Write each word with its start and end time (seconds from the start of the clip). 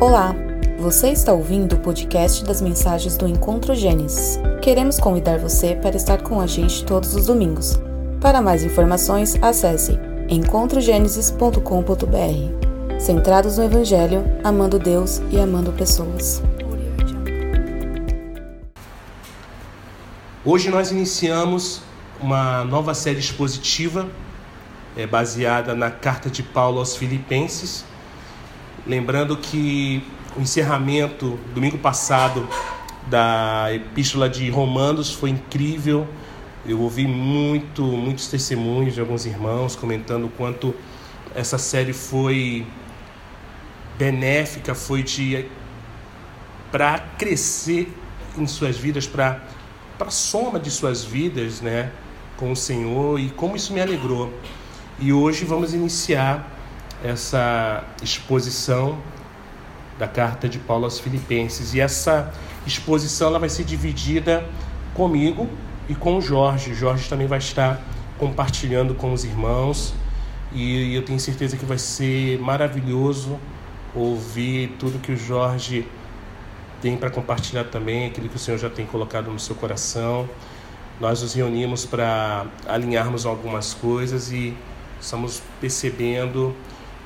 Olá, 0.00 0.32
você 0.78 1.10
está 1.10 1.32
ouvindo 1.32 1.74
o 1.74 1.80
podcast 1.80 2.44
das 2.44 2.60
mensagens 2.60 3.16
do 3.16 3.26
Encontro 3.26 3.74
Gênesis. 3.74 4.38
Queremos 4.62 5.00
convidar 5.00 5.40
você 5.40 5.74
para 5.74 5.96
estar 5.96 6.22
com 6.22 6.40
a 6.40 6.46
gente 6.46 6.84
todos 6.84 7.16
os 7.16 7.26
domingos. 7.26 7.80
Para 8.20 8.40
mais 8.40 8.62
informações, 8.62 9.34
acesse 9.42 9.98
encontrogenesis.com.br. 10.28 13.00
Centrados 13.00 13.58
no 13.58 13.64
Evangelho, 13.64 14.24
amando 14.44 14.78
Deus 14.78 15.20
e 15.32 15.40
amando 15.40 15.72
pessoas. 15.72 16.40
Hoje 20.44 20.70
nós 20.70 20.92
iniciamos 20.92 21.82
uma 22.20 22.64
nova 22.64 22.94
série 22.94 23.18
expositiva 23.18 24.08
é, 24.96 25.08
baseada 25.08 25.74
na 25.74 25.90
carta 25.90 26.30
de 26.30 26.44
Paulo 26.44 26.78
aos 26.78 26.94
Filipenses. 26.94 27.87
Lembrando 28.88 29.36
que 29.36 30.02
o 30.34 30.40
encerramento 30.40 31.38
domingo 31.54 31.76
passado 31.76 32.48
da 33.06 33.66
epístola 33.70 34.30
de 34.30 34.48
Romanos 34.48 35.12
foi 35.12 35.28
incrível. 35.28 36.08
Eu 36.64 36.80
ouvi 36.80 37.06
muito, 37.06 37.82
muitos 37.82 38.28
testemunhos 38.28 38.94
de 38.94 39.00
alguns 39.00 39.26
irmãos 39.26 39.76
comentando 39.76 40.24
o 40.24 40.30
quanto 40.30 40.74
essa 41.34 41.58
série 41.58 41.92
foi 41.92 42.66
benéfica, 43.98 44.74
foi 44.74 45.02
de 45.02 45.44
para 46.72 46.98
crescer 47.18 47.92
em 48.38 48.46
suas 48.46 48.78
vidas, 48.78 49.06
para 49.06 49.42
para 49.98 50.10
soma 50.10 50.58
de 50.58 50.70
suas 50.70 51.04
vidas, 51.04 51.60
né, 51.60 51.90
com 52.38 52.52
o 52.52 52.56
Senhor 52.56 53.20
e 53.20 53.28
como 53.30 53.54
isso 53.54 53.74
me 53.74 53.82
alegrou. 53.82 54.32
E 54.98 55.12
hoje 55.12 55.44
vamos 55.44 55.74
iniciar 55.74 56.57
essa 57.02 57.84
exposição 58.02 58.98
da 59.98 60.06
carta 60.06 60.48
de 60.48 60.58
Paulo 60.58 60.84
aos 60.84 60.98
Filipenses. 60.98 61.74
E 61.74 61.80
essa 61.80 62.32
exposição 62.66 63.28
ela 63.28 63.38
vai 63.38 63.48
ser 63.48 63.64
dividida 63.64 64.44
comigo 64.94 65.48
e 65.88 65.94
com 65.94 66.18
o 66.18 66.20
Jorge. 66.20 66.72
O 66.72 66.74
Jorge 66.74 67.08
também 67.08 67.26
vai 67.26 67.38
estar 67.38 67.80
compartilhando 68.18 68.94
com 68.94 69.12
os 69.12 69.24
irmãos. 69.24 69.94
E 70.52 70.94
eu 70.94 71.04
tenho 71.04 71.20
certeza 71.20 71.56
que 71.56 71.64
vai 71.64 71.78
ser 71.78 72.38
maravilhoso 72.40 73.38
ouvir 73.94 74.76
tudo 74.78 74.98
que 74.98 75.12
o 75.12 75.16
Jorge 75.16 75.86
tem 76.80 76.96
para 76.96 77.10
compartilhar 77.10 77.64
também, 77.64 78.06
aquilo 78.06 78.28
que 78.28 78.36
o 78.36 78.38
Senhor 78.38 78.56
já 78.56 78.70
tem 78.70 78.86
colocado 78.86 79.30
no 79.30 79.38
seu 79.38 79.54
coração. 79.56 80.28
Nós 81.00 81.22
nos 81.22 81.34
reunimos 81.34 81.84
para 81.84 82.46
alinharmos 82.66 83.26
algumas 83.26 83.74
coisas 83.74 84.30
e 84.30 84.56
estamos 85.00 85.42
percebendo 85.60 86.54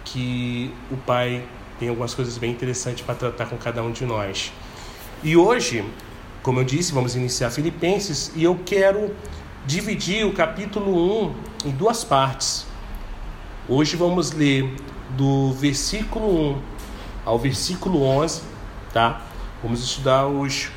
que 0.05 0.73
o 0.91 0.97
Pai 0.97 1.45
tem 1.79 1.89
algumas 1.89 2.15
coisas 2.15 2.39
bem 2.39 2.51
interessantes 2.51 3.05
para 3.05 3.15
tratar 3.15 3.47
com 3.47 3.57
cada 3.57 3.83
um 3.83 3.91
de 3.91 4.05
nós. 4.05 4.53
E 5.23 5.37
hoje, 5.37 5.85
como 6.43 6.61
eu 6.61 6.65
disse, 6.65 6.93
vamos 6.93 7.15
iniciar 7.15 7.51
Filipenses 7.51 8.33
e 8.35 8.45
eu 8.45 8.59
quero 8.65 9.15
dividir 9.67 10.27
o 10.27 10.33
capítulo 10.33 11.27
1 11.27 11.35
em 11.67 11.71
duas 11.71 12.05
partes. 12.05 12.67
Hoje 13.69 13.97
vamos 13.97 14.33
ler 14.33 14.75
do 15.17 15.53
versículo 15.53 16.53
1 16.55 16.63
ao 17.25 17.39
versículo 17.39 18.03
11, 18.03 18.43
tá? 18.93 19.23
Vamos 19.63 19.83
estudar 19.83 20.27
os 20.27 20.71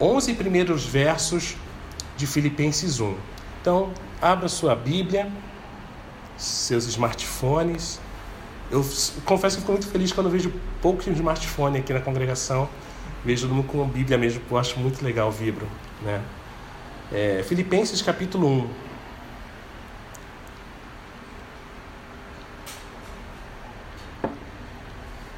11 0.00 0.34
primeiros 0.34 0.84
versos 0.84 1.56
de 2.16 2.26
Filipenses 2.26 2.98
1. 2.98 3.14
Então, 3.60 3.90
abra 4.20 4.48
sua 4.48 4.74
Bíblia 4.74 5.30
seus 6.40 6.86
smartphones. 6.86 8.00
Eu 8.70 8.84
confesso 9.24 9.56
que 9.56 9.62
fico 9.62 9.72
muito 9.72 9.88
feliz 9.88 10.12
quando 10.12 10.30
vejo 10.30 10.52
poucos 10.80 11.06
smartphone 11.06 11.78
aqui 11.78 11.92
na 11.92 12.00
congregação. 12.00 12.68
Vejo 13.24 13.42
todo 13.42 13.54
mundo 13.54 13.66
com 13.66 13.82
a 13.82 13.86
Bíblia 13.86 14.16
mesmo, 14.16 14.40
eu 14.50 14.56
acho 14.56 14.78
muito 14.78 15.04
legal 15.04 15.28
o 15.28 15.30
Vibro. 15.30 15.68
Né? 16.02 16.22
É, 17.12 17.44
Filipenses 17.46 18.00
capítulo 18.00 18.48
1. 18.48 18.68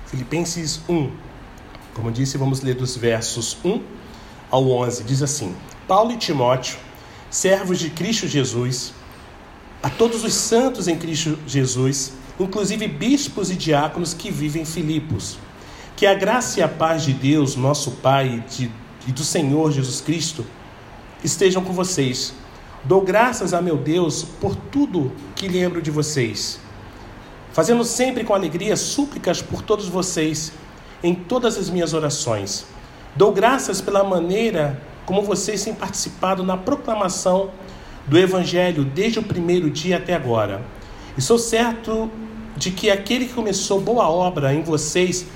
Filipenses 0.07 0.81
1. 0.89 1.11
Como 1.95 2.09
eu 2.09 2.13
disse, 2.13 2.39
vamos 2.39 2.61
ler 2.61 2.75
dos 2.75 2.97
versos 2.97 3.57
1 3.65 3.83
ao 4.51 4.71
11. 4.71 5.03
Diz 5.05 5.23
assim: 5.23 5.57
Paulo 5.89 6.13
e 6.13 6.17
Timóteo, 6.17 6.79
servos 7.31 7.79
de 7.79 7.91
Cristo 7.91 8.29
Jesus, 8.29 8.93
a 9.83 9.91
todos 9.91 10.23
os 10.23 10.33
santos 10.33 10.87
em 10.87 10.97
Cristo 10.97 11.37
Jesus, 11.47 12.13
inclusive 12.39 12.87
bispos 12.87 13.51
e 13.51 13.57
diáconos 13.57 14.15
que 14.15 14.31
vivem 14.31 14.63
em 14.63 14.67
Filipos. 14.67 15.39
Que 15.97 16.07
a 16.07 16.15
graça 16.15 16.61
e 16.61 16.63
a 16.63 16.69
paz 16.69 17.03
de 17.03 17.13
Deus, 17.13 17.57
nosso 17.57 17.93
Pai 17.93 18.45
e 19.07 19.13
do 19.13 19.25
Senhor 19.25 19.73
Jesus 19.73 20.01
Cristo 20.01 20.47
estejam 21.25 21.65
com 21.65 21.73
vocês. 21.73 22.33
Dou 22.85 23.01
graças 23.01 23.53
a 23.53 23.61
meu 23.61 23.77
Deus 23.77 24.25
por 24.41 24.55
tudo 24.55 25.13
que 25.35 25.49
lembro 25.49 25.81
de 25.83 25.91
vocês, 25.91 26.59
fazendo 27.53 27.85
sempre 27.85 28.25
com 28.25 28.35
alegria 28.35 28.77
súplicas 28.77 29.41
por 29.41 29.63
todos 29.63 29.89
vocês 29.89 30.53
em 31.03 31.15
todas 31.15 31.57
as 31.57 31.69
minhas 31.69 31.93
orações. 31.95 32.67
Dou 33.15 33.33
graças 33.33 33.81
pela 33.81 34.03
maneira 34.03 34.81
como 35.07 35.23
vocês 35.23 35.63
têm 35.63 35.75
participado 35.75 36.43
na 36.43 36.57
proclamação 36.57 37.51
do 38.07 38.19
Evangelho 38.19 38.85
desde 38.85 39.19
o 39.19 39.23
primeiro 39.23 39.71
dia 39.71 39.97
até 39.97 40.15
agora. 40.15 40.63
E 41.17 41.21
sou 41.21 41.39
certo 41.39 42.11
de 42.57 42.71
que 42.71 42.91
aquele 42.91 43.27
que 43.27 43.35
começou 43.35 43.81
boa 43.81 44.09
obra 44.09 44.55
em 44.55 44.63
vocês 44.63 45.27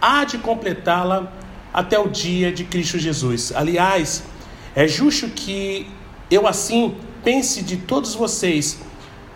há 0.00 0.24
de 0.24 0.38
completá-la 0.38 1.32
até 1.72 1.98
o 1.98 2.08
dia 2.08 2.52
de 2.52 2.64
Cristo 2.64 2.98
Jesus. 2.98 3.52
Aliás, 3.54 4.22
é 4.74 4.86
justo 4.86 5.28
que 5.28 5.88
eu 6.30 6.46
assim 6.46 6.94
pense 7.22 7.62
de 7.62 7.76
todos 7.76 8.14
vocês, 8.14 8.78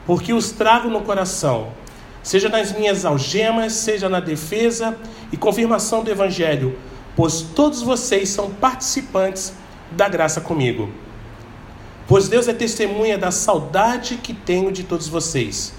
porque 0.06 0.32
os 0.32 0.50
trago 0.50 0.88
no 0.88 1.02
coração, 1.02 1.68
seja 2.22 2.48
nas 2.48 2.72
minhas 2.72 3.04
algemas, 3.04 3.72
seja 3.72 4.08
na 4.08 4.20
defesa 4.20 4.96
e 5.32 5.36
confirmação 5.36 6.02
do 6.02 6.10
Evangelho, 6.10 6.78
pois 7.16 7.42
todos 7.42 7.82
vocês 7.82 8.28
são 8.28 8.50
participantes 8.50 9.52
da 9.92 10.08
graça 10.08 10.40
comigo 10.40 10.90
pois 12.10 12.28
Deus 12.28 12.48
é 12.48 12.52
testemunha 12.52 13.16
da 13.16 13.30
saudade 13.30 14.16
que 14.16 14.34
tenho 14.34 14.72
de 14.72 14.82
todos 14.82 15.06
vocês, 15.06 15.72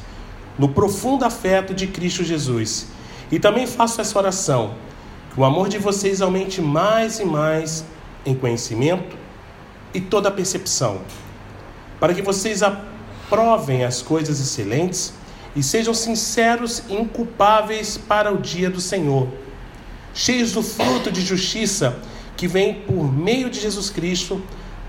no 0.57 0.69
profundo 0.69 1.25
afeto 1.25 1.73
de 1.73 1.87
Cristo 1.87 2.23
Jesus. 2.23 2.87
E 3.29 3.37
também 3.37 3.67
faço 3.67 3.99
essa 3.99 4.17
oração, 4.17 4.75
que 5.33 5.37
o 5.41 5.43
amor 5.43 5.67
de 5.67 5.77
vocês 5.77 6.21
aumente 6.21 6.61
mais 6.61 7.19
e 7.19 7.25
mais 7.25 7.83
em 8.25 8.33
conhecimento 8.33 9.17
e 9.93 9.99
toda 9.99 10.31
percepção, 10.31 11.01
para 11.99 12.13
que 12.13 12.21
vocês 12.21 12.63
aprovem 12.63 13.83
as 13.83 14.01
coisas 14.01 14.39
excelentes 14.39 15.13
e 15.53 15.61
sejam 15.61 15.93
sinceros 15.93 16.81
e 16.87 16.93
inculpáveis 16.93 17.97
para 17.97 18.33
o 18.33 18.37
dia 18.37 18.69
do 18.69 18.79
Senhor, 18.79 19.27
cheios 20.13 20.53
do 20.53 20.63
fruto 20.63 21.11
de 21.11 21.19
justiça 21.19 21.99
que 22.37 22.47
vem 22.47 22.73
por 22.73 23.11
meio 23.11 23.49
de 23.49 23.59
Jesus 23.59 23.89
Cristo 23.89 24.41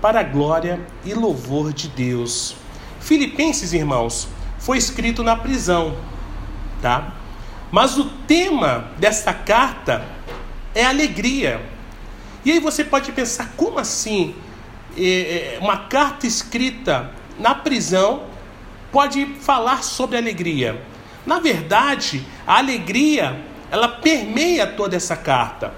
para 0.03 0.19
a 0.19 0.23
glória 0.23 0.85
e 1.05 1.13
louvor 1.13 1.71
de 1.71 1.87
Deus. 1.87 2.57
Filipenses, 2.99 3.71
irmãos, 3.71 4.27
foi 4.59 4.77
escrito 4.77 5.23
na 5.23 5.33
prisão, 5.33 5.95
tá? 6.81 7.13
Mas 7.71 7.97
o 7.97 8.09
tema 8.27 8.91
desta 8.97 9.33
carta 9.33 10.03
é 10.75 10.83
alegria. 10.83 11.65
E 12.43 12.51
aí 12.51 12.59
você 12.59 12.83
pode 12.83 13.13
pensar, 13.13 13.53
como 13.55 13.79
assim? 13.79 14.35
É, 14.97 15.55
é, 15.55 15.59
uma 15.61 15.77
carta 15.77 16.27
escrita 16.27 17.09
na 17.39 17.55
prisão 17.55 18.23
pode 18.91 19.25
falar 19.39 19.85
sobre 19.85 20.17
alegria. 20.17 20.83
Na 21.25 21.39
verdade, 21.39 22.25
a 22.45 22.57
alegria 22.57 23.41
ela 23.71 23.87
permeia 23.87 24.67
toda 24.67 24.97
essa 24.97 25.15
carta, 25.15 25.73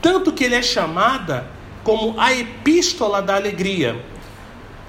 tanto 0.00 0.30
que 0.30 0.44
ele 0.44 0.54
é 0.54 0.62
chamada 0.62 1.52
como 1.84 2.18
a 2.18 2.32
epístola 2.32 3.22
da 3.22 3.36
alegria. 3.36 4.04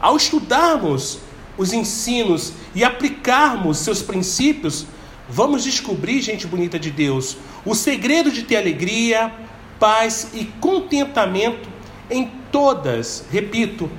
Ao 0.01 0.15
estudarmos 0.15 1.19
os 1.57 1.73
ensinos 1.73 2.53
e 2.73 2.83
aplicarmos 2.83 3.77
seus 3.77 4.01
princípios, 4.01 4.87
vamos 5.29 5.63
descobrir, 5.63 6.21
gente 6.21 6.47
bonita 6.47 6.79
de 6.79 6.89
Deus, 6.89 7.37
o 7.65 7.75
segredo 7.75 8.31
de 8.31 8.43
ter 8.43 8.57
alegria, 8.57 9.31
paz 9.79 10.29
e 10.33 10.45
contentamento 10.59 11.69
em 12.09 12.31
todas, 12.51 13.25
repito, 13.31 13.89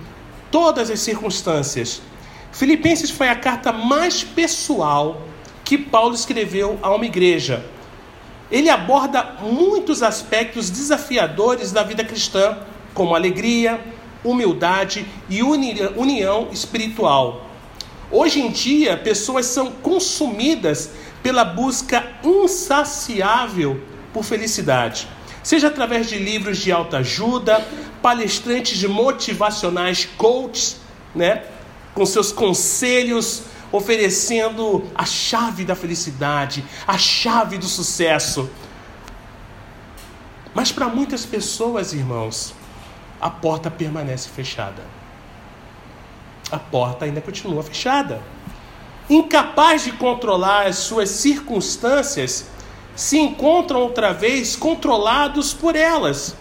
todas 0.51 0.91
as 0.91 1.01
circunstâncias. 1.01 2.01
Filipenses 2.53 3.11
foi 3.11 3.29
a 3.29 3.37
carta 3.37 3.73
mais 3.73 4.25
pessoal 4.25 5.23
que 5.65 5.77
Paulo 5.77 6.15
escreveu 6.15 6.79
a 6.83 6.95
uma 6.95 7.05
igreja. 7.05 7.65
Ele 8.51 8.71
aborda 8.71 9.37
muitos 9.43 10.03
aspectos 10.03 10.71
desafiadores 10.71 11.73
da 11.73 11.83
vida 11.83 12.05
cristã 12.05 12.57
como 12.97 13.15
alegria, 13.15 13.79
humildade 14.25 15.07
e 15.29 15.43
união 15.43 16.49
espiritual. 16.51 17.49
Hoje 18.11 18.41
em 18.41 18.51
dia, 18.51 18.97
pessoas 18.97 19.47
são 19.47 19.71
consumidas 19.71 20.91
pela 21.23 21.45
busca 21.45 22.05
insaciável 22.25 23.81
por 24.13 24.25
felicidade. 24.25 25.07
Seja 25.43 25.69
através 25.69 26.09
de 26.09 26.19
livros 26.19 26.59
de 26.59 26.73
autoajuda, 26.73 27.65
palestrantes 28.01 28.83
motivacionais, 28.85 30.09
coaches, 30.17 30.79
né? 31.15 31.45
com 31.95 32.07
seus 32.07 32.33
conselhos, 32.33 33.43
oferecendo 33.71 34.85
a 34.95 35.05
chave 35.05 35.65
da 35.65 35.75
felicidade, 35.75 36.65
a 36.87 36.97
chave 36.97 37.59
do 37.59 37.67
sucesso. 37.67 38.49
Mas 40.55 40.73
para 40.73 40.89
muitas 40.89 41.27
pessoas, 41.27 41.93
irmãos, 41.93 42.55
a 43.21 43.31
porta 43.31 43.71
permanece 43.71 44.29
fechada. 44.29 44.83
A 46.51 46.59
porta 46.59 47.05
ainda 47.05 47.21
continua 47.21 47.63
fechada. 47.63 48.21
Incapaz 49.09 49.85
de 49.85 49.93
controlar 49.93 50.67
as 50.67 50.77
suas 50.77 51.11
circunstâncias, 51.11 52.49
se 52.95 53.19
encontram 53.19 53.81
outra 53.81 54.13
vez 54.13 54.57
controlados 54.57 55.53
por 55.53 55.77
elas. 55.77 56.37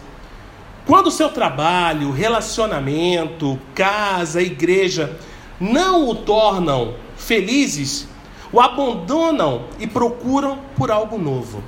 Quando 0.86 1.10
seu 1.10 1.28
trabalho, 1.28 2.12
relacionamento, 2.12 3.58
casa, 3.74 4.40
igreja 4.40 5.18
não 5.60 6.08
o 6.08 6.14
tornam 6.14 6.94
felizes, 7.16 8.08
o 8.52 8.60
abandonam 8.60 9.64
e 9.78 9.86
procuram 9.86 10.58
por 10.76 10.90
algo 10.90 11.18
novo. 11.18 11.62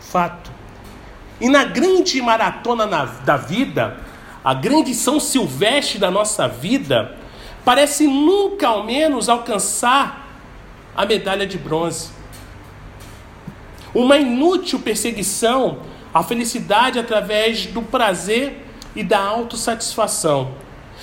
Fato. 0.00 0.52
E 1.40 1.48
na 1.48 1.64
grande 1.64 2.20
maratona 2.22 2.86
na, 2.86 3.04
da 3.04 3.36
vida, 3.36 3.98
a 4.44 4.52
grande 4.52 4.94
São 4.94 5.18
Silvestre 5.18 5.98
da 5.98 6.10
nossa 6.10 6.46
vida, 6.46 7.16
parece 7.64 8.06
nunca 8.06 8.68
ao 8.68 8.84
menos 8.84 9.28
alcançar 9.28 10.38
a 10.94 11.06
medalha 11.06 11.46
de 11.46 11.56
bronze. 11.56 12.10
Uma 13.94 14.18
inútil 14.18 14.80
perseguição 14.80 15.78
à 16.12 16.22
felicidade 16.22 16.98
através 16.98 17.66
do 17.66 17.80
prazer 17.80 18.66
e 18.94 19.02
da 19.02 19.18
autossatisfação 19.18 20.52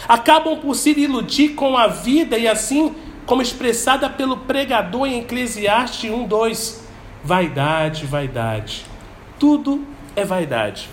acabam 0.07 0.57
por 0.59 0.75
se 0.75 0.91
iludir 0.91 1.49
com 1.49 1.77
a 1.77 1.87
vida 1.87 2.37
e 2.37 2.47
assim, 2.47 2.95
como 3.25 3.41
expressada 3.41 4.09
pelo 4.09 4.37
pregador 4.37 5.07
em 5.07 5.19
Eclesiastes 5.19 6.09
1:2, 6.09 6.79
vaidade, 7.23 8.05
vaidade. 8.05 8.85
Tudo 9.39 9.85
é 10.15 10.25
vaidade. 10.25 10.89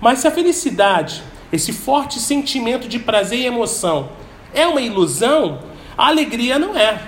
Mas 0.00 0.20
se 0.20 0.28
a 0.28 0.30
felicidade, 0.30 1.22
esse 1.52 1.72
forte 1.72 2.18
sentimento 2.18 2.88
de 2.88 2.98
prazer 2.98 3.40
e 3.40 3.46
emoção, 3.46 4.10
é 4.52 4.66
uma 4.66 4.80
ilusão, 4.80 5.60
a 5.96 6.08
alegria 6.08 6.58
não 6.58 6.76
é. 6.76 7.00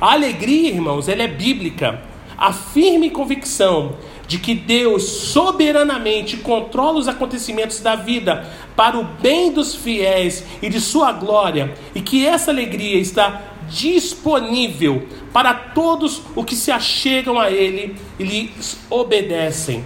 A 0.00 0.12
alegria, 0.12 0.70
irmãos, 0.70 1.08
ela 1.08 1.22
é 1.22 1.28
bíblica. 1.28 2.02
A 2.36 2.52
firme 2.52 3.10
convicção 3.10 3.96
de 4.28 4.38
que 4.38 4.54
Deus 4.54 5.02
soberanamente 5.04 6.36
controla 6.36 6.98
os 6.98 7.08
acontecimentos 7.08 7.80
da 7.80 7.96
vida 7.96 8.46
para 8.76 8.98
o 8.98 9.04
bem 9.04 9.50
dos 9.50 9.74
fiéis 9.74 10.44
e 10.62 10.68
de 10.68 10.80
sua 10.80 11.12
glória, 11.12 11.74
e 11.94 12.00
que 12.00 12.26
essa 12.26 12.50
alegria 12.50 12.98
está 13.00 13.42
disponível 13.68 15.06
para 15.32 15.52
todos 15.54 16.22
os 16.36 16.44
que 16.44 16.54
se 16.54 16.70
achegam 16.70 17.38
a 17.38 17.50
Ele 17.50 17.96
e 18.18 18.24
lhe 18.24 18.52
obedecem. 18.90 19.84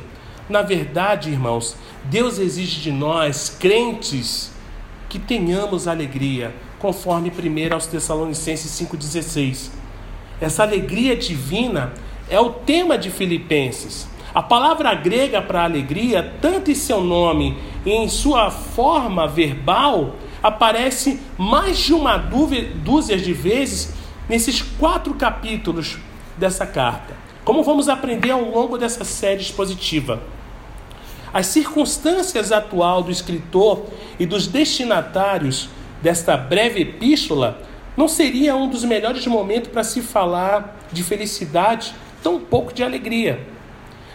Na 0.52 0.60
verdade, 0.60 1.30
irmãos, 1.30 1.74
Deus 2.04 2.38
exige 2.38 2.78
de 2.82 2.92
nós, 2.92 3.48
crentes, 3.58 4.52
que 5.08 5.18
tenhamos 5.18 5.88
alegria, 5.88 6.54
conforme 6.78 7.30
1 7.30 7.72
aos 7.72 7.86
Tessalonicenses 7.86 8.70
5,16. 8.86 9.70
Essa 10.38 10.62
alegria 10.62 11.16
divina 11.16 11.94
é 12.28 12.38
o 12.38 12.50
tema 12.50 12.98
de 12.98 13.08
Filipenses. 13.10 14.06
A 14.34 14.42
palavra 14.42 14.92
grega 14.92 15.40
para 15.40 15.64
alegria, 15.64 16.34
tanto 16.42 16.70
em 16.70 16.74
seu 16.74 17.00
nome 17.00 17.56
e 17.86 17.90
em 17.90 18.06
sua 18.10 18.50
forma 18.50 19.26
verbal, 19.26 20.16
aparece 20.42 21.18
mais 21.38 21.78
de 21.78 21.94
uma 21.94 22.18
dúzia 22.18 23.16
de 23.16 23.32
vezes 23.32 23.94
nesses 24.28 24.60
quatro 24.60 25.14
capítulos 25.14 25.96
dessa 26.36 26.66
carta. 26.66 27.14
Como 27.42 27.62
vamos 27.62 27.88
aprender 27.88 28.32
ao 28.32 28.44
longo 28.44 28.76
dessa 28.76 29.02
série 29.02 29.40
expositiva. 29.40 30.20
As 31.32 31.46
circunstâncias 31.46 32.52
atual 32.52 33.02
do 33.02 33.10
escritor 33.10 33.86
e 34.18 34.26
dos 34.26 34.46
destinatários 34.46 35.68
desta 36.02 36.36
breve 36.36 36.82
epístola 36.82 37.62
não 37.96 38.06
seria 38.06 38.54
um 38.54 38.68
dos 38.68 38.84
melhores 38.84 39.26
momentos 39.26 39.70
para 39.70 39.84
se 39.84 40.02
falar 40.02 40.76
de 40.92 41.02
felicidade, 41.02 41.94
tão 42.22 42.38
pouco 42.38 42.72
de 42.72 42.82
alegria. 42.82 43.46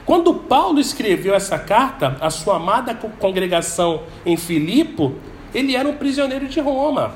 Quando 0.06 0.34
Paulo 0.34 0.80
escreveu 0.80 1.34
essa 1.34 1.58
carta 1.58 2.18
à 2.22 2.30
sua 2.30 2.58
amada 2.58 2.94
congregação 2.94 4.04
em 4.26 4.38
Filipo, 4.38 5.16
ele 5.54 5.76
era 5.76 5.90
um 5.90 5.96
prisioneiro 5.96 6.48
de 6.48 6.60
Roma. 6.60 7.16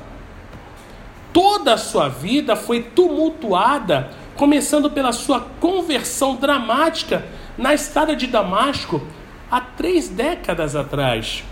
Toda 1.32 1.74
a 1.74 1.78
sua 1.78 2.08
vida 2.08 2.54
foi 2.56 2.82
tumultuada, 2.82 4.10
começando 4.36 4.90
pela 4.90 5.12
sua 5.12 5.40
conversão 5.60 6.36
dramática 6.36 7.24
na 7.56 7.72
estrada 7.72 8.14
de 8.14 8.26
Damasco 8.26 9.00
há 9.52 9.60
três 9.60 10.08
décadas 10.08 10.74
atrás. 10.74 11.44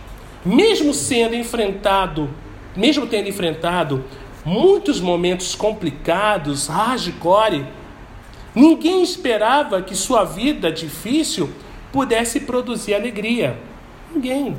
Mesmo 0.44 0.92
sendo 0.92 1.36
enfrentado, 1.36 2.28
mesmo 2.74 3.06
tendo 3.06 3.28
enfrentado 3.28 4.04
muitos 4.44 5.00
momentos 5.00 5.54
complicados, 5.54 6.66
hardcore, 6.66 7.66
Ninguém 8.54 9.02
esperava 9.02 9.80
que 9.80 9.94
sua 9.94 10.24
vida 10.24 10.72
difícil 10.72 11.50
pudesse 11.92 12.40
produzir 12.40 12.94
alegria. 12.94 13.56
Ninguém. 14.12 14.56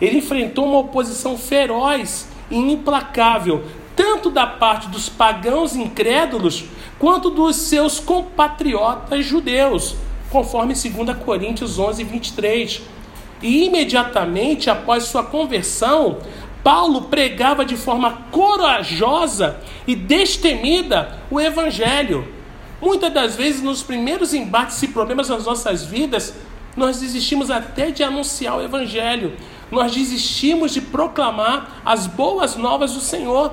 Ele 0.00 0.18
enfrentou 0.18 0.66
uma 0.66 0.78
oposição 0.78 1.36
feroz 1.36 2.28
e 2.50 2.56
implacável, 2.56 3.64
tanto 3.96 4.30
da 4.30 4.46
parte 4.46 4.88
dos 4.88 5.08
pagãos 5.08 5.74
incrédulos, 5.74 6.64
quanto 6.98 7.30
dos 7.30 7.56
seus 7.56 7.98
compatriotas 7.98 9.26
judeus, 9.26 9.96
conforme 10.30 10.74
2 10.74 11.16
Coríntios 11.18 11.78
11, 11.78 12.04
23. 12.04 12.82
E 13.42 13.66
imediatamente 13.66 14.70
após 14.70 15.04
sua 15.04 15.24
conversão, 15.24 16.18
Paulo 16.62 17.02
pregava 17.02 17.64
de 17.64 17.76
forma 17.76 18.24
corajosa 18.30 19.58
e 19.86 19.94
destemida 19.94 21.18
o 21.30 21.40
Evangelho 21.40 22.40
Muitas 22.80 23.12
das 23.12 23.36
vezes, 23.36 23.62
nos 23.62 23.82
primeiros 23.82 24.32
embates 24.32 24.82
e 24.82 24.88
problemas 24.88 25.28
das 25.28 25.44
nossas 25.44 25.84
vidas, 25.84 26.34
nós 26.74 27.00
desistimos 27.00 27.50
até 27.50 27.90
de 27.90 28.02
anunciar 28.02 28.56
o 28.56 28.62
Evangelho, 28.62 29.36
nós 29.70 29.92
desistimos 29.92 30.72
de 30.72 30.80
proclamar 30.80 31.82
as 31.84 32.06
boas 32.06 32.56
novas 32.56 32.94
do 32.94 33.00
Senhor. 33.00 33.52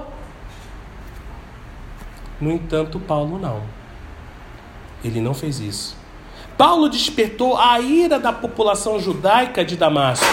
No 2.39 2.51
entanto, 2.51 2.99
Paulo 2.99 3.37
não. 3.37 3.61
Ele 5.03 5.19
não 5.19 5.33
fez 5.33 5.59
isso. 5.59 5.96
Paulo 6.57 6.89
despertou 6.89 7.55
a 7.55 7.79
ira 7.79 8.19
da 8.19 8.33
população 8.33 8.99
judaica 8.99 9.63
de 9.63 9.77
Damasco. 9.77 10.25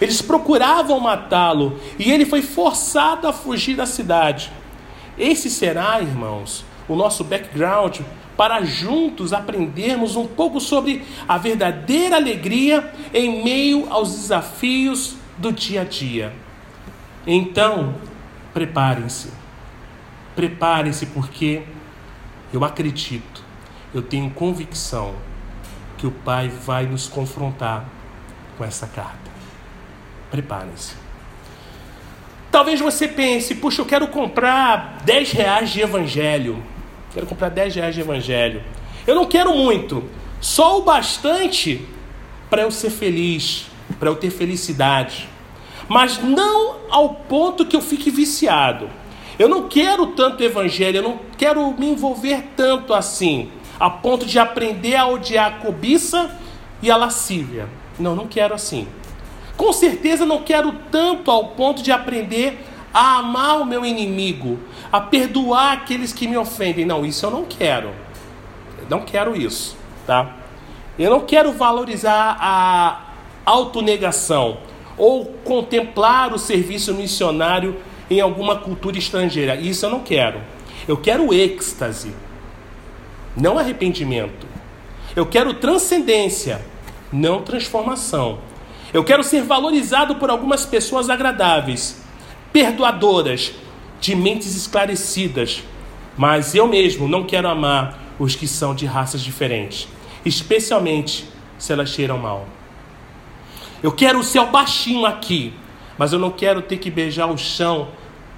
Eles 0.00 0.22
procuravam 0.22 0.98
matá-lo 1.00 1.78
e 1.98 2.10
ele 2.10 2.24
foi 2.24 2.40
forçado 2.40 3.26
a 3.26 3.32
fugir 3.32 3.76
da 3.76 3.84
cidade. 3.84 4.52
Esse 5.18 5.50
será, 5.50 6.00
irmãos, 6.00 6.64
o 6.88 6.94
nosso 6.94 7.24
background 7.24 8.00
para 8.36 8.62
juntos 8.62 9.32
aprendermos 9.32 10.16
um 10.16 10.26
pouco 10.26 10.60
sobre 10.60 11.04
a 11.28 11.36
verdadeira 11.36 12.16
alegria 12.16 12.92
em 13.12 13.44
meio 13.44 13.92
aos 13.92 14.12
desafios 14.12 15.16
do 15.36 15.52
dia 15.52 15.82
a 15.82 15.84
dia. 15.84 16.32
Então, 17.26 17.94
preparem-se. 18.54 19.30
Preparem-se 20.34 21.06
porque 21.06 21.62
eu 22.52 22.64
acredito, 22.64 23.42
eu 23.92 24.00
tenho 24.00 24.30
convicção 24.30 25.14
que 26.02 26.06
o 26.08 26.10
Pai 26.10 26.48
vai 26.48 26.84
nos 26.84 27.06
confrontar 27.06 27.84
com 28.58 28.64
essa 28.64 28.88
carta. 28.88 29.30
Preparem-se. 30.32 30.96
Talvez 32.50 32.80
você 32.80 33.06
pense, 33.06 33.54
puxa, 33.54 33.82
eu 33.82 33.86
quero 33.86 34.08
comprar 34.08 34.98
10 35.04 35.30
reais 35.30 35.70
de 35.70 35.80
evangelho. 35.80 36.60
Quero 37.14 37.24
comprar 37.24 37.50
10 37.50 37.76
reais 37.76 37.94
de 37.94 38.00
evangelho. 38.00 38.64
Eu 39.06 39.14
não 39.14 39.26
quero 39.26 39.54
muito, 39.56 40.02
só 40.40 40.80
o 40.80 40.82
bastante 40.82 41.86
para 42.50 42.62
eu 42.62 42.72
ser 42.72 42.90
feliz, 42.90 43.66
para 44.00 44.10
eu 44.10 44.16
ter 44.16 44.30
felicidade. 44.30 45.28
Mas 45.88 46.20
não 46.20 46.78
ao 46.90 47.10
ponto 47.10 47.64
que 47.64 47.76
eu 47.76 47.80
fique 47.80 48.10
viciado. 48.10 48.90
Eu 49.38 49.48
não 49.48 49.68
quero 49.68 50.08
tanto 50.08 50.42
evangelho, 50.42 50.96
eu 50.96 51.02
não 51.04 51.20
quero 51.38 51.72
me 51.78 51.86
envolver 51.86 52.48
tanto 52.56 52.92
assim, 52.92 53.52
a 53.78 53.90
ponto 53.90 54.24
de 54.26 54.38
aprender 54.38 54.96
a 54.96 55.06
odiar 55.06 55.46
a 55.46 55.56
cobiça 55.58 56.30
e 56.80 56.90
a 56.90 56.96
lascívia. 56.96 57.68
Não, 57.98 58.14
não 58.14 58.26
quero 58.26 58.54
assim. 58.54 58.86
Com 59.56 59.72
certeza 59.72 60.24
não 60.24 60.42
quero 60.42 60.72
tanto 60.90 61.30
ao 61.30 61.48
ponto 61.48 61.82
de 61.82 61.92
aprender 61.92 62.66
a 62.92 63.18
amar 63.18 63.60
o 63.60 63.64
meu 63.64 63.84
inimigo, 63.84 64.58
a 64.90 65.00
perdoar 65.00 65.72
aqueles 65.72 66.12
que 66.12 66.28
me 66.28 66.36
ofendem. 66.36 66.84
Não, 66.84 67.04
isso 67.04 67.24
eu 67.24 67.30
não 67.30 67.44
quero. 67.44 67.90
Eu 68.78 68.86
não 68.88 69.00
quero 69.00 69.36
isso, 69.36 69.76
tá? 70.06 70.36
Eu 70.98 71.10
não 71.10 71.20
quero 71.20 71.52
valorizar 71.52 72.36
a 72.38 73.12
autonegação 73.44 74.58
ou 74.96 75.24
contemplar 75.44 76.32
o 76.34 76.38
serviço 76.38 76.92
missionário 76.94 77.76
em 78.10 78.20
alguma 78.20 78.56
cultura 78.56 78.98
estrangeira. 78.98 79.56
Isso 79.56 79.86
eu 79.86 79.90
não 79.90 80.00
quero. 80.00 80.40
Eu 80.86 80.96
quero 80.96 81.32
êxtase, 81.32 82.14
não 83.36 83.58
arrependimento. 83.58 84.46
Eu 85.14 85.26
quero 85.26 85.54
transcendência, 85.54 86.60
não 87.12 87.42
transformação. 87.42 88.38
Eu 88.92 89.04
quero 89.04 89.24
ser 89.24 89.42
valorizado 89.42 90.16
por 90.16 90.30
algumas 90.30 90.66
pessoas 90.66 91.08
agradáveis, 91.08 92.02
perdoadoras, 92.52 93.52
de 94.00 94.14
mentes 94.14 94.56
esclarecidas, 94.56 95.62
mas 96.16 96.54
eu 96.54 96.66
mesmo 96.66 97.06
não 97.06 97.24
quero 97.24 97.48
amar 97.48 97.98
os 98.18 98.34
que 98.34 98.48
são 98.48 98.74
de 98.74 98.84
raças 98.84 99.20
diferentes, 99.20 99.88
especialmente 100.24 101.24
se 101.58 101.72
elas 101.72 101.90
cheiram 101.90 102.18
mal. 102.18 102.46
Eu 103.82 103.92
quero 103.92 104.18
o 104.18 104.24
céu 104.24 104.46
baixinho 104.46 105.06
aqui, 105.06 105.54
mas 105.96 106.12
eu 106.12 106.18
não 106.18 106.30
quero 106.30 106.62
ter 106.62 106.78
que 106.78 106.90
beijar 106.90 107.26
o 107.26 107.38
chão 107.38 107.88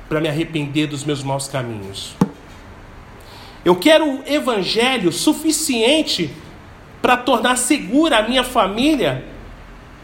para 0.08 0.20
me 0.20 0.28
arrepender 0.28 0.86
dos 0.86 1.04
meus 1.04 1.22
maus 1.22 1.48
caminhos. 1.48 2.14
Eu 3.64 3.76
quero 3.76 4.18
o 4.18 4.23
evangelho 4.26 5.11
suficiente 5.11 6.30
para 7.00 7.16
tornar 7.16 7.56
segura 7.56 8.18
a 8.18 8.28
minha 8.28 8.44
família 8.44 9.25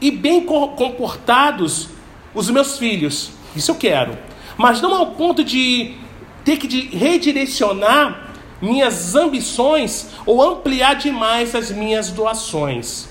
e 0.00 0.10
bem 0.10 0.44
comportados 0.44 1.88
os 2.34 2.48
meus 2.48 2.78
filhos. 2.78 3.32
Isso 3.54 3.70
eu 3.70 3.74
quero. 3.74 4.16
Mas 4.56 4.80
não 4.80 4.94
ao 4.94 5.08
ponto 5.08 5.44
de 5.44 5.94
ter 6.44 6.56
que 6.56 6.96
redirecionar 6.96 8.30
minhas 8.62 9.14
ambições 9.14 10.10
ou 10.24 10.42
ampliar 10.42 10.94
demais 10.94 11.54
as 11.54 11.70
minhas 11.70 12.10
doações. 12.10 13.08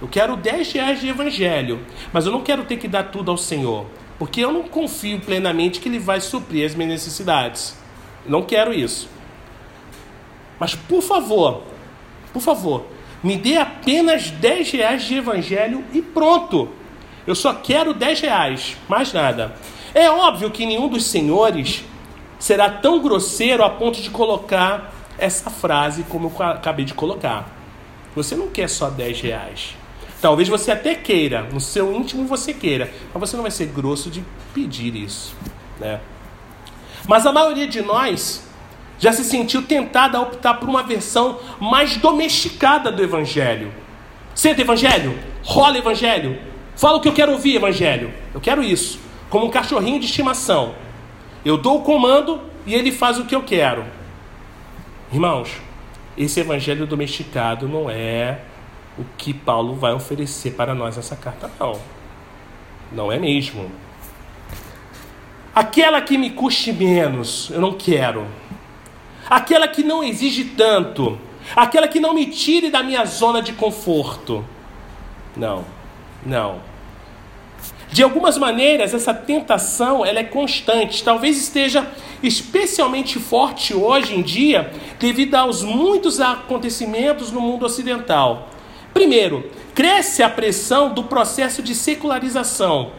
Eu 0.00 0.08
quero 0.08 0.36
10 0.36 0.72
reais 0.72 1.00
de 1.00 1.08
evangelho, 1.08 1.80
mas 2.12 2.26
eu 2.26 2.32
não 2.32 2.40
quero 2.40 2.64
ter 2.64 2.76
que 2.76 2.88
dar 2.88 3.04
tudo 3.04 3.30
ao 3.30 3.36
Senhor, 3.36 3.86
porque 4.18 4.40
eu 4.40 4.52
não 4.52 4.64
confio 4.64 5.20
plenamente 5.20 5.80
que 5.80 5.88
Ele 5.88 6.00
vai 6.00 6.20
suprir 6.20 6.66
as 6.66 6.74
minhas 6.74 6.92
necessidades. 6.92 7.76
não 8.26 8.42
quero 8.42 8.72
isso. 8.72 9.08
Mas 10.62 10.76
por 10.76 11.02
favor, 11.02 11.64
por 12.32 12.40
favor, 12.40 12.84
me 13.20 13.36
dê 13.36 13.56
apenas 13.56 14.30
10 14.30 14.70
reais 14.70 15.02
de 15.02 15.16
evangelho 15.16 15.84
e 15.92 16.00
pronto. 16.00 16.68
Eu 17.26 17.34
só 17.34 17.52
quero 17.52 17.92
10 17.92 18.20
reais, 18.20 18.76
mais 18.88 19.12
nada. 19.12 19.56
É 19.92 20.08
óbvio 20.08 20.52
que 20.52 20.64
nenhum 20.64 20.86
dos 20.86 21.06
senhores 21.06 21.82
será 22.38 22.70
tão 22.70 23.02
grosseiro 23.02 23.64
a 23.64 23.70
ponto 23.70 24.00
de 24.00 24.08
colocar 24.08 24.94
essa 25.18 25.50
frase 25.50 26.04
como 26.04 26.32
eu 26.38 26.46
acabei 26.46 26.84
de 26.84 26.94
colocar. 26.94 27.50
Você 28.14 28.36
não 28.36 28.46
quer 28.46 28.70
só 28.70 28.88
10 28.88 29.20
reais. 29.20 29.74
Talvez 30.20 30.48
você 30.48 30.70
até 30.70 30.94
queira, 30.94 31.42
no 31.42 31.58
seu 31.58 31.92
íntimo 31.92 32.24
você 32.24 32.54
queira, 32.54 32.88
mas 33.12 33.28
você 33.28 33.34
não 33.34 33.42
vai 33.42 33.50
ser 33.50 33.66
grosso 33.66 34.08
de 34.08 34.22
pedir 34.54 34.94
isso. 34.94 35.34
Né? 35.80 35.98
Mas 37.08 37.26
a 37.26 37.32
maioria 37.32 37.66
de 37.66 37.82
nós 37.82 38.51
já 39.02 39.12
se 39.12 39.24
sentiu 39.24 39.62
tentada 39.62 40.16
a 40.16 40.20
optar 40.20 40.54
por 40.54 40.68
uma 40.68 40.84
versão 40.84 41.40
mais 41.58 41.96
domesticada 41.96 42.92
do 42.92 43.02
Evangelho. 43.02 43.74
Senta, 44.32 44.60
Evangelho, 44.60 45.18
rola, 45.42 45.76
Evangelho, 45.76 46.38
fala 46.76 46.98
o 46.98 47.00
que 47.00 47.08
eu 47.08 47.12
quero 47.12 47.32
ouvir, 47.32 47.56
Evangelho. 47.56 48.14
Eu 48.32 48.40
quero 48.40 48.62
isso 48.62 49.00
como 49.28 49.46
um 49.46 49.50
cachorrinho 49.50 49.98
de 49.98 50.06
estimação. 50.06 50.76
Eu 51.44 51.58
dou 51.58 51.78
o 51.78 51.82
comando 51.82 52.40
e 52.64 52.76
ele 52.76 52.92
faz 52.92 53.18
o 53.18 53.24
que 53.24 53.34
eu 53.34 53.42
quero. 53.42 53.84
Irmãos, 55.12 55.50
esse 56.16 56.38
evangelho 56.38 56.86
domesticado 56.86 57.66
não 57.66 57.90
é 57.90 58.38
o 58.96 59.02
que 59.18 59.34
Paulo 59.34 59.74
vai 59.74 59.92
oferecer 59.92 60.52
para 60.52 60.76
nós 60.76 60.96
nessa 60.96 61.16
carta, 61.16 61.50
não. 61.58 61.80
Não 62.92 63.10
é 63.10 63.18
mesmo. 63.18 63.68
Aquela 65.52 66.00
que 66.00 66.16
me 66.16 66.30
custe 66.30 66.72
menos, 66.72 67.50
eu 67.50 67.60
não 67.60 67.72
quero. 67.72 68.28
Aquela 69.32 69.66
que 69.66 69.82
não 69.82 70.04
exige 70.04 70.44
tanto. 70.44 71.18
Aquela 71.56 71.88
que 71.88 71.98
não 71.98 72.12
me 72.12 72.26
tire 72.26 72.68
da 72.68 72.82
minha 72.82 73.02
zona 73.06 73.40
de 73.40 73.54
conforto. 73.54 74.44
Não, 75.34 75.64
não. 76.22 76.60
De 77.90 78.02
algumas 78.02 78.36
maneiras, 78.36 78.92
essa 78.92 79.14
tentação 79.14 80.04
ela 80.04 80.18
é 80.18 80.24
constante, 80.24 81.02
talvez 81.02 81.38
esteja 81.38 81.90
especialmente 82.22 83.18
forte 83.18 83.72
hoje 83.72 84.14
em 84.14 84.20
dia, 84.20 84.70
devido 84.98 85.34
aos 85.34 85.62
muitos 85.62 86.20
acontecimentos 86.20 87.32
no 87.32 87.40
mundo 87.40 87.64
ocidental. 87.64 88.50
Primeiro, 88.92 89.50
cresce 89.74 90.22
a 90.22 90.28
pressão 90.28 90.92
do 90.92 91.04
processo 91.04 91.62
de 91.62 91.74
secularização. 91.74 92.92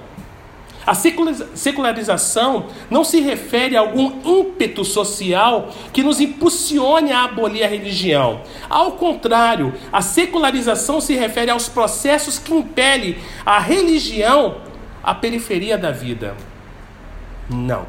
A 0.86 0.94
secularização 0.94 2.68
não 2.90 3.04
se 3.04 3.22
refere 3.22 3.78
a 3.78 3.80
algum 3.80 4.12
ímpeto 4.26 4.84
social 4.84 5.70
que 5.92 6.04
nos 6.04 6.20
impulsione 6.20 7.12
a 7.12 7.24
abolir 7.24 7.64
a 7.64 7.68
religião. 7.68 8.42
Ao 8.70 8.94
contrário, 8.94 9.74
a 9.92 10.02
secularização 10.02 11.00
se 11.00 11.16
refere 11.16 11.52
aos 11.52 11.70
processos 11.70 12.38
que 12.38 12.54
impelem 12.54 13.18
a 13.46 13.60
religião 13.60 14.58
a 15.04 15.14
periferia 15.14 15.78
da 15.78 15.92
vida. 15.92 16.36
Não. 17.50 17.86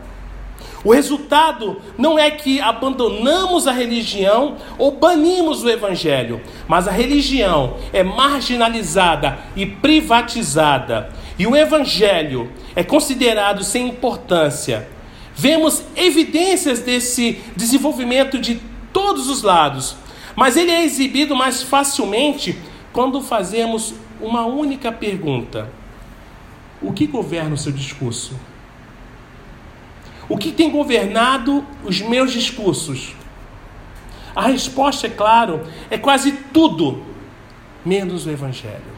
O 0.85 0.93
resultado 0.93 1.81
não 1.97 2.19
é 2.19 2.31
que 2.31 2.61
abandonamos 2.61 3.67
a 3.67 3.73
religião 3.73 4.57
ou 4.77 4.93
banimos 4.93 5.65
o 5.65 5.71
evangelho, 5.71 6.43
mas 6.69 6.87
a 6.87 6.91
religião 6.91 7.77
é 7.91 8.03
marginalizada 8.03 9.39
e 9.57 9.65
privatizada, 9.65 11.09
e 11.39 11.47
o 11.47 11.57
evangelho 11.57 12.51
é 12.75 12.85
considerado 12.85 13.65
sem 13.65 13.89
importância. 13.89 14.89
Vemos 15.35 15.83
evidências 15.97 16.81
desse 16.81 17.41
desenvolvimento 17.57 18.39
de 18.39 18.61
todos 18.93 19.29
os 19.29 19.43
lados, 19.43 19.97
mas 20.37 20.57
ele 20.57 20.71
é 20.71 20.85
exibido 20.85 21.35
mais 21.35 21.63
facilmente 21.63 22.57
quando 22.93 23.21
fazemos 23.21 23.95
uma 24.21 24.47
única 24.47 24.93
pergunta: 24.93 25.69
o 26.81 26.93
que 26.93 27.07
governa 27.07 27.55
o 27.55 27.59
seu 27.59 27.73
discurso? 27.73 28.39
O 30.29 30.39
que 30.39 30.53
tem 30.53 30.71
governado 30.71 31.67
os 31.85 32.01
meus 32.01 32.33
discursos? 32.33 33.15
A 34.35 34.47
resposta, 34.49 35.07
é 35.07 35.11
claro, 35.11 35.67
é 35.91 35.99
quase 35.99 36.33
tudo, 36.33 37.03
menos 37.85 38.27
o 38.27 38.31
Evangelho. 38.31 38.94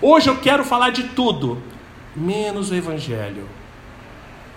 Hoje 0.00 0.30
eu 0.30 0.36
quero 0.36 0.64
falar 0.64 0.90
de 0.90 1.04
tudo, 1.04 1.60
menos 2.14 2.70
o 2.70 2.74
Evangelho. 2.74 3.48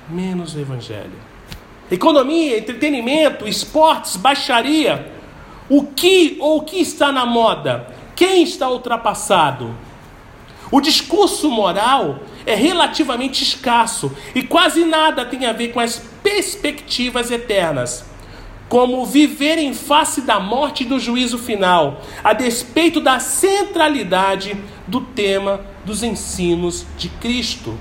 Menos 0.07 0.53
o 0.53 0.59
Evangelho. 0.59 1.17
Economia, 1.89 2.57
entretenimento, 2.57 3.47
esportes, 3.47 4.15
baixaria. 4.15 5.11
O 5.67 5.83
que 5.83 6.37
ou 6.39 6.59
o 6.59 6.63
que 6.63 6.77
está 6.77 7.11
na 7.11 7.25
moda? 7.25 7.87
Quem 8.15 8.43
está 8.43 8.69
ultrapassado? 8.69 9.75
O 10.71 10.79
discurso 10.79 11.49
moral 11.49 12.19
é 12.45 12.53
relativamente 12.53 13.43
escasso 13.43 14.15
e 14.35 14.43
quase 14.43 14.85
nada 14.85 15.25
tem 15.25 15.45
a 15.45 15.53
ver 15.53 15.69
com 15.69 15.79
as 15.79 15.97
perspectivas 16.21 17.31
eternas, 17.31 18.05
como 18.69 19.05
viver 19.05 19.57
em 19.57 19.73
face 19.73 20.21
da 20.21 20.39
morte 20.39 20.83
e 20.83 20.87
do 20.87 20.99
juízo 20.99 21.37
final, 21.37 22.01
a 22.23 22.31
despeito 22.31 23.01
da 23.01 23.19
centralidade 23.19 24.55
do 24.91 24.99
tema 24.99 25.61
dos 25.85 26.03
ensinos 26.03 26.85
de 26.97 27.07
Cristo. 27.07 27.73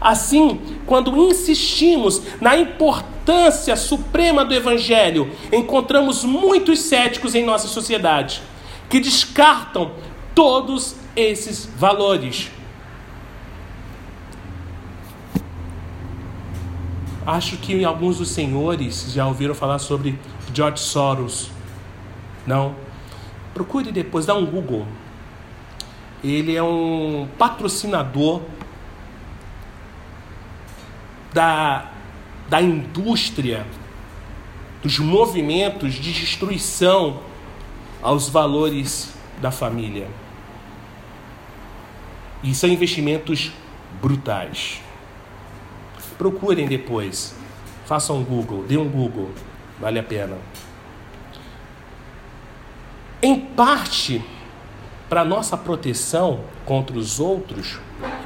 Assim, 0.00 0.58
quando 0.86 1.14
insistimos 1.16 2.22
na 2.40 2.56
importância 2.56 3.76
suprema 3.76 4.44
do 4.44 4.54
Evangelho, 4.54 5.30
encontramos 5.52 6.24
muitos 6.24 6.80
céticos 6.80 7.34
em 7.34 7.44
nossa 7.44 7.68
sociedade 7.68 8.40
que 8.88 8.98
descartam 8.98 9.92
todos 10.34 10.96
esses 11.14 11.66
valores. 11.76 12.50
Acho 17.26 17.58
que 17.58 17.84
alguns 17.84 18.16
dos 18.16 18.30
senhores 18.30 19.12
já 19.12 19.26
ouviram 19.26 19.54
falar 19.54 19.78
sobre 19.78 20.18
George 20.54 20.80
Soros. 20.80 21.50
Não? 22.46 22.74
Procure 23.52 23.92
depois, 23.92 24.24
dá 24.24 24.34
um 24.34 24.46
Google. 24.46 24.86
Ele 26.22 26.56
é 26.56 26.62
um 26.62 27.28
patrocinador 27.38 28.42
da, 31.32 31.90
da 32.48 32.60
indústria, 32.60 33.66
dos 34.82 34.98
movimentos 34.98 35.94
de 35.94 36.12
destruição 36.12 37.20
aos 38.02 38.28
valores 38.28 39.12
da 39.40 39.50
família. 39.50 40.08
E 42.42 42.54
são 42.54 42.68
investimentos 42.68 43.52
brutais. 44.00 44.80
Procurem 46.16 46.66
depois. 46.66 47.36
Façam 47.86 48.18
um 48.18 48.24
Google, 48.24 48.64
dê 48.64 48.76
um 48.76 48.88
Google. 48.88 49.30
Vale 49.80 49.98
a 49.98 50.02
pena. 50.02 50.36
em 53.22 53.40
parte 53.40 54.22
para 55.08 55.24
nossa 55.24 55.56
proteção 55.56 56.40
contra 56.64 56.98
os 56.98 57.18
outros, 57.18 57.78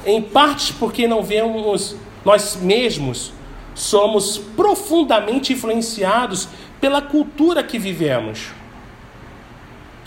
em 0.05 0.21
parte 0.21 0.73
porque 0.73 1.07
não 1.07 1.23
vemos 1.23 1.95
nós 2.23 2.55
mesmos 2.55 3.33
somos 3.75 4.37
profundamente 4.37 5.53
influenciados 5.53 6.47
pela 6.79 7.01
cultura 7.01 7.63
que 7.63 7.79
vivemos. 7.79 8.49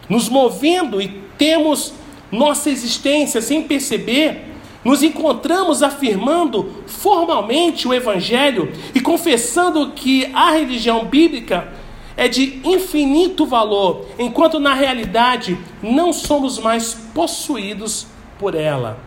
Nos 0.08 0.28
movendo 0.28 1.00
e 1.00 1.08
temos 1.36 1.92
nossa 2.30 2.70
existência 2.70 3.40
sem 3.40 3.62
perceber, 3.62 4.52
nos 4.84 5.02
encontramos 5.02 5.82
afirmando 5.82 6.84
formalmente 6.86 7.88
o 7.88 7.94
Evangelho 7.94 8.72
e 8.94 9.00
confessando 9.00 9.92
que 9.92 10.30
a 10.32 10.52
religião 10.52 11.04
bíblica 11.06 11.72
é 12.16 12.28
de 12.28 12.60
infinito 12.64 13.44
valor, 13.44 14.06
enquanto 14.18 14.58
na 14.58 14.72
realidade 14.72 15.58
não 15.82 16.12
somos 16.12 16.58
mais 16.58 16.94
possuídos 17.14 18.06
por 18.38 18.54
ela. 18.54 18.98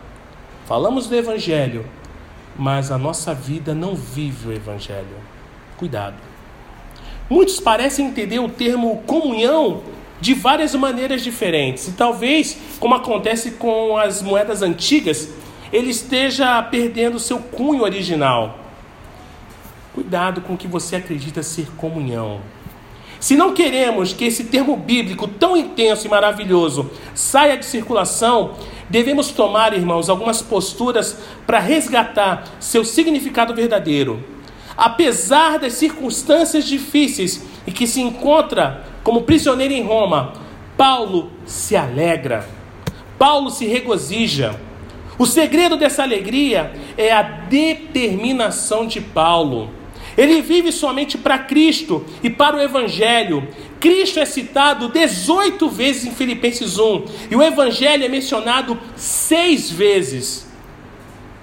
Falamos 0.66 1.08
do 1.08 1.16
Evangelho, 1.16 1.86
mas 2.56 2.92
a 2.92 2.98
nossa 2.98 3.34
vida 3.34 3.74
não 3.74 3.96
vive 3.96 4.50
o 4.50 4.54
Evangelho. 4.54 5.18
Cuidado. 5.78 6.18
Muitos 7.30 7.60
parecem 7.60 8.08
entender 8.08 8.40
o 8.40 8.50
termo 8.50 9.04
comunhão 9.08 9.82
de 10.22 10.34
várias 10.34 10.76
maneiras 10.76 11.24
diferentes, 11.24 11.88
e 11.88 11.92
talvez, 11.94 12.58
como 12.80 12.94
acontece 12.94 13.52
com 13.52 13.98
as 13.98 14.22
moedas 14.22 14.62
antigas, 14.62 15.30
ele 15.72 15.90
esteja 15.90 16.62
perdendo 16.64 17.20
seu 17.20 17.40
cunho 17.40 17.84
original. 17.84 18.60
Cuidado 19.94 20.42
com 20.42 20.54
o 20.54 20.58
que 20.58 20.68
você 20.68 20.98
acredita 20.98 21.42
ser 21.42 21.68
comunhão. 21.78 22.42
Se 23.20 23.36
não 23.36 23.54
queremos 23.54 24.14
que 24.14 24.26
esse 24.26 24.46
termo 24.46 24.78
bíblico 24.78 25.28
tão 25.28 25.58
intenso 25.58 26.08
e 26.08 26.10
maravilhoso 26.10 26.90
saia 27.14 27.58
de 27.58 27.66
circulação, 27.66 28.54
devemos 28.90 29.30
tomar, 29.30 29.74
irmãos, 29.74 30.10
algumas 30.10 30.42
posturas 30.42 31.18
para 31.46 31.60
resgatar 31.60 32.48
seu 32.60 32.86
significado 32.86 33.54
verdadeiro. 33.54 34.24
Apesar 34.78 35.60
das 35.60 35.74
circunstâncias 35.74 36.64
difíceis 36.64 37.44
e 37.68 37.72
que 37.72 37.86
se 37.86 38.00
encontra 38.00 38.86
como 39.04 39.24
prisioneiro 39.24 39.74
em 39.74 39.84
Roma, 39.84 40.34
Paulo 40.78 41.30
se 41.46 41.76
alegra, 41.76 42.48
Paulo 43.18 43.50
se 43.50 43.66
regozija. 43.66 44.58
O 45.18 45.26
segredo 45.26 45.76
dessa 45.76 46.04
alegria 46.04 46.72
é 46.98 47.12
a 47.12 47.22
determinação 47.22 48.88
de 48.88 49.02
Paulo. 49.02 49.79
Ele 50.20 50.42
vive 50.42 50.70
somente 50.70 51.18
para 51.18 51.40
Cristo 51.40 52.06
e 52.22 52.30
para 52.30 52.58
o 52.58 52.60
Evangelho. 52.60 53.48
Cristo 53.80 54.20
é 54.20 54.26
citado 54.26 54.90
18 54.90 55.70
vezes 55.70 56.04
em 56.04 56.12
Filipenses 56.12 56.78
1 56.78 57.06
e 57.32 57.38
o 57.38 57.42
Evangelho 57.42 58.04
é 58.04 58.10
mencionado 58.10 58.78
seis 58.98 59.72
vezes. 59.72 60.46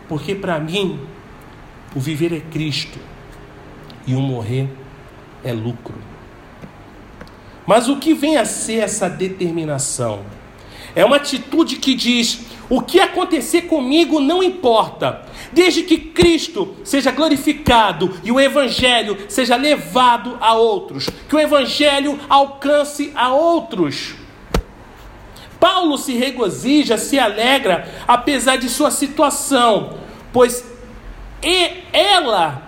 Porque 0.06 0.34
para 0.34 0.60
mim, 0.60 1.00
o 1.94 2.00
viver 2.00 2.34
é 2.34 2.40
Cristo 2.40 2.98
e 4.06 4.14
o 4.14 4.20
morrer 4.20 4.68
é 5.42 5.54
lucro. 5.54 5.96
Mas 7.66 7.88
o 7.88 7.96
que 7.96 8.12
vem 8.12 8.36
a 8.36 8.44
ser 8.44 8.80
essa 8.80 9.08
determinação? 9.08 10.20
É 10.94 11.02
uma 11.02 11.16
atitude 11.16 11.76
que 11.76 11.94
diz: 11.94 12.40
o 12.68 12.82
que 12.82 13.00
acontecer 13.00 13.62
comigo 13.62 14.20
não 14.20 14.42
importa, 14.42 15.25
desde 15.52 15.82
que 15.82 15.98
Cristo 15.98 16.76
seja 16.84 17.10
glorificado 17.10 18.12
e 18.22 18.32
o 18.32 18.40
Evangelho 18.40 19.16
seja 19.28 19.56
levado 19.56 20.36
a 20.40 20.54
outros, 20.54 21.08
que 21.28 21.36
o 21.36 21.40
Evangelho 21.40 22.18
alcance 22.28 23.12
a 23.14 23.32
outros. 23.32 24.14
Paulo 25.58 25.96
se 25.96 26.14
regozija, 26.14 26.98
se 26.98 27.18
alegra, 27.18 27.88
apesar 28.06 28.56
de 28.56 28.68
sua 28.68 28.90
situação, 28.90 29.98
pois 30.32 30.64
ela, 31.92 32.62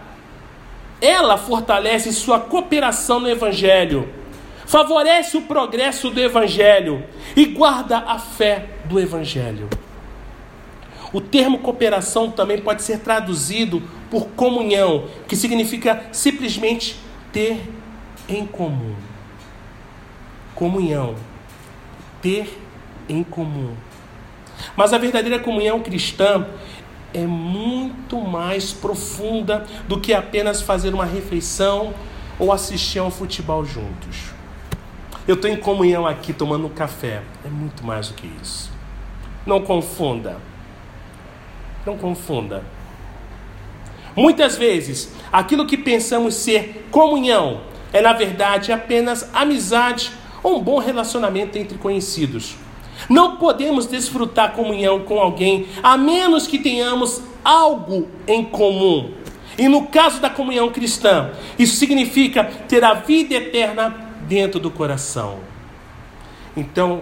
ela 1.00 1.36
fortalece 1.36 2.12
sua 2.12 2.40
cooperação 2.40 3.20
no 3.20 3.28
Evangelho 3.28 4.18
favorece 4.68 5.34
o 5.38 5.42
progresso 5.42 6.10
do 6.10 6.20
Evangelho 6.20 7.02
e 7.34 7.46
guarda 7.46 7.98
a 8.06 8.18
fé 8.18 8.66
do 8.84 9.00
Evangelho. 9.00 9.66
O 11.12 11.20
termo 11.20 11.58
cooperação 11.60 12.30
também 12.30 12.60
pode 12.60 12.82
ser 12.82 13.00
traduzido 13.00 13.82
por 14.10 14.28
comunhão, 14.28 15.06
que 15.26 15.36
significa 15.36 16.04
simplesmente 16.12 16.98
ter 17.32 17.62
em 18.28 18.46
comum. 18.46 18.94
Comunhão. 20.54 21.14
Ter 22.20 22.58
em 23.08 23.22
comum. 23.22 23.74
Mas 24.76 24.92
a 24.92 24.98
verdadeira 24.98 25.38
comunhão 25.38 25.80
cristã 25.80 26.46
é 27.14 27.26
muito 27.26 28.20
mais 28.20 28.72
profunda 28.72 29.64
do 29.86 29.98
que 30.00 30.12
apenas 30.12 30.60
fazer 30.60 30.92
uma 30.92 31.06
refeição 31.06 31.94
ou 32.38 32.52
assistir 32.52 32.98
a 32.98 33.04
um 33.04 33.10
futebol 33.10 33.64
juntos. 33.64 34.32
Eu 35.26 35.34
estou 35.34 35.50
em 35.50 35.56
comunhão 35.56 36.06
aqui 36.06 36.32
tomando 36.32 36.66
um 36.66 36.70
café. 36.70 37.22
É 37.44 37.48
muito 37.48 37.84
mais 37.84 38.08
do 38.08 38.14
que 38.14 38.30
isso. 38.42 38.70
Não 39.46 39.62
confunda. 39.62 40.36
Não 41.88 41.96
confunda. 41.96 42.62
Muitas 44.14 44.58
vezes, 44.58 45.10
aquilo 45.32 45.64
que 45.64 45.78
pensamos 45.78 46.34
ser 46.34 46.86
comunhão 46.90 47.62
é, 47.90 48.02
na 48.02 48.12
verdade, 48.12 48.72
apenas 48.72 49.30
amizade 49.32 50.12
ou 50.42 50.58
um 50.58 50.62
bom 50.62 50.78
relacionamento 50.78 51.56
entre 51.56 51.78
conhecidos. 51.78 52.56
Não 53.08 53.36
podemos 53.36 53.86
desfrutar 53.86 54.52
comunhão 54.52 55.00
com 55.00 55.18
alguém 55.18 55.66
a 55.82 55.96
menos 55.96 56.46
que 56.46 56.58
tenhamos 56.58 57.22
algo 57.42 58.06
em 58.26 58.44
comum. 58.44 59.14
E 59.56 59.66
no 59.66 59.86
caso 59.86 60.20
da 60.20 60.28
comunhão 60.28 60.70
cristã, 60.70 61.30
isso 61.58 61.76
significa 61.76 62.44
ter 62.44 62.84
a 62.84 62.92
vida 62.92 63.34
eterna 63.34 64.12
dentro 64.28 64.60
do 64.60 64.70
coração. 64.70 65.38
Então, 66.54 67.00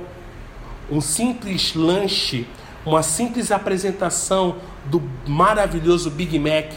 um 0.89 1.01
simples 1.01 1.75
lanche, 1.75 2.47
uma 2.85 3.03
simples 3.03 3.51
apresentação 3.51 4.57
do 4.91 5.03
maravilhoso 5.27 6.11
Big 6.11 6.39
Mac 6.39 6.73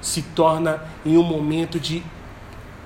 se 0.00 0.22
torna 0.22 0.82
em 1.04 1.16
um 1.16 1.22
momento 1.22 1.80
de 1.80 2.02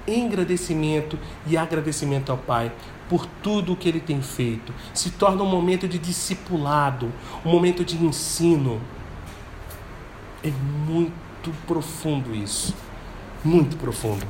engrandecimento 0.07 1.19
e 1.47 1.57
agradecimento 1.57 2.31
ao 2.31 2.39
Pai 2.39 2.73
por 3.09 3.27
tudo 3.43 3.73
o 3.73 3.77
que 3.77 3.89
ele 3.89 4.01
tem 4.01 4.21
feito. 4.23 4.73
Se 4.93 5.11
torna 5.11 5.43
um 5.43 5.47
momento 5.47 5.89
de 5.89 5.99
discipulado, 5.99 7.13
um 7.45 7.51
momento 7.51 7.85
de 7.85 7.97
ensino. 7.97 8.81
É 10.45 10.51
muito 10.87 11.51
profundo 11.67 12.35
isso. 12.35 12.75
Muito 13.45 13.77
profundo. 13.77 14.27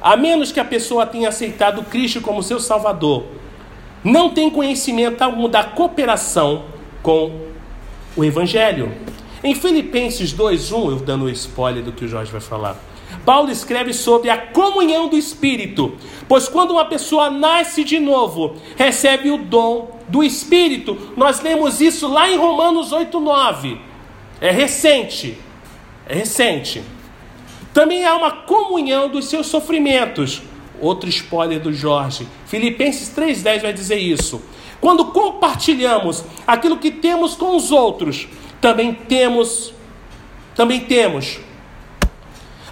A 0.00 0.16
menos 0.16 0.50
que 0.50 0.58
a 0.58 0.64
pessoa 0.64 1.06
tenha 1.06 1.28
aceitado 1.28 1.84
Cristo 1.84 2.20
como 2.20 2.42
seu 2.42 2.58
Salvador, 2.58 3.26
não 4.02 4.30
tem 4.30 4.50
conhecimento 4.50 5.20
algum 5.22 5.48
da 5.48 5.62
cooperação 5.62 6.64
com 7.02 7.50
o 8.16 8.24
Evangelho. 8.24 8.92
Em 9.42 9.54
Filipenses 9.54 10.32
2:1, 10.34 10.90
eu 10.90 10.96
dando 10.96 11.24
o 11.24 11.30
spoiler 11.30 11.82
do 11.82 11.92
que 11.92 12.04
o 12.04 12.08
Jorge 12.08 12.30
vai 12.30 12.42
falar. 12.42 12.76
Paulo 13.24 13.50
escreve 13.50 13.92
sobre 13.92 14.28
a 14.28 14.36
comunhão 14.36 15.08
do 15.08 15.16
Espírito, 15.16 15.94
pois 16.28 16.46
quando 16.46 16.72
uma 16.72 16.84
pessoa 16.84 17.30
nasce 17.30 17.82
de 17.82 17.98
novo, 17.98 18.56
recebe 18.76 19.30
o 19.30 19.38
dom 19.38 19.98
do 20.08 20.22
Espírito. 20.22 20.96
Nós 21.16 21.40
lemos 21.40 21.80
isso 21.80 22.06
lá 22.06 22.30
em 22.30 22.36
Romanos 22.36 22.92
8:9. 22.92 23.78
É 24.40 24.50
recente. 24.50 25.38
É 26.06 26.14
recente. 26.14 26.82
Também 27.72 28.04
há 28.04 28.14
uma 28.16 28.30
comunhão 28.30 29.08
dos 29.08 29.26
seus 29.26 29.46
sofrimentos. 29.46 30.42
Outro 30.80 31.08
spoiler 31.08 31.60
do 31.60 31.72
Jorge. 31.72 32.26
Filipenses 32.46 33.08
3,10 33.08 33.62
vai 33.62 33.72
dizer 33.72 33.98
isso. 33.98 34.42
Quando 34.80 35.06
compartilhamos 35.06 36.24
aquilo 36.46 36.78
que 36.78 36.90
temos 36.90 37.34
com 37.34 37.54
os 37.54 37.70
outros, 37.70 38.26
também 38.60 38.92
temos, 38.92 39.72
também 40.54 40.80
temos. 40.80 41.40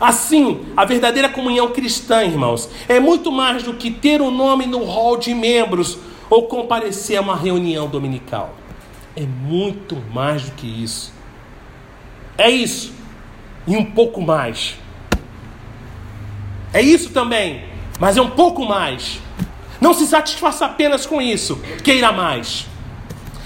Assim, 0.01 0.67
a 0.77 0.85
verdadeira 0.85 1.29
comunhão 1.29 1.71
cristã, 1.71 2.23
irmãos, 2.23 2.71
é 2.89 3.01
muito 3.01 3.33
mais 3.33 3.65
do 3.65 3.75
que 3.75 3.91
ter 3.91 4.21
o 4.21 4.27
um 4.27 4.31
nome 4.31 4.67
no 4.67 4.85
hall 4.85 5.17
de 5.17 5.35
membros 5.35 5.99
ou 6.31 6.45
comparecer 6.45 7.17
a 7.17 7.21
uma 7.21 7.37
reunião 7.37 7.89
dominical. 7.89 8.55
É 9.17 9.23
muito 9.23 9.97
mais 10.13 10.43
do 10.43 10.53
que 10.53 10.67
isso. 10.67 11.13
É 12.37 12.49
isso. 12.49 12.93
E 13.67 13.77
um 13.77 13.85
pouco 13.85 14.21
mais. 14.21 14.77
É 16.73 16.81
isso 16.81 17.11
também, 17.11 17.65
mas 17.99 18.17
é 18.17 18.23
um 18.23 18.31
pouco 18.31 18.65
mais. 18.65 19.21
Não 19.81 19.93
se 19.95 20.07
satisfaça 20.07 20.67
apenas 20.67 21.07
com 21.07 21.21
isso, 21.21 21.61
queira 21.83 22.13
mais. 22.13 22.68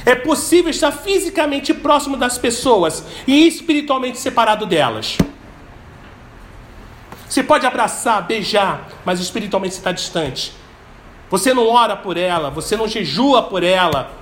É 0.04 0.14
possível 0.14 0.70
estar 0.70 0.90
fisicamente 0.90 1.72
próximo 1.72 2.16
das 2.16 2.36
pessoas 2.38 3.04
e 3.26 3.46
espiritualmente 3.46 4.18
separado 4.18 4.66
delas. 4.66 5.16
Você 7.28 7.42
pode 7.42 7.64
abraçar, 7.64 8.26
beijar, 8.26 8.88
mas 9.04 9.20
espiritualmente 9.20 9.74
você 9.74 9.80
está 9.80 9.92
distante. 9.92 10.52
Você 11.30 11.54
não 11.54 11.66
ora 11.66 11.96
por 11.96 12.16
ela, 12.16 12.50
você 12.50 12.76
não 12.76 12.86
jejua 12.86 13.42
por 13.42 13.62
ela, 13.62 14.12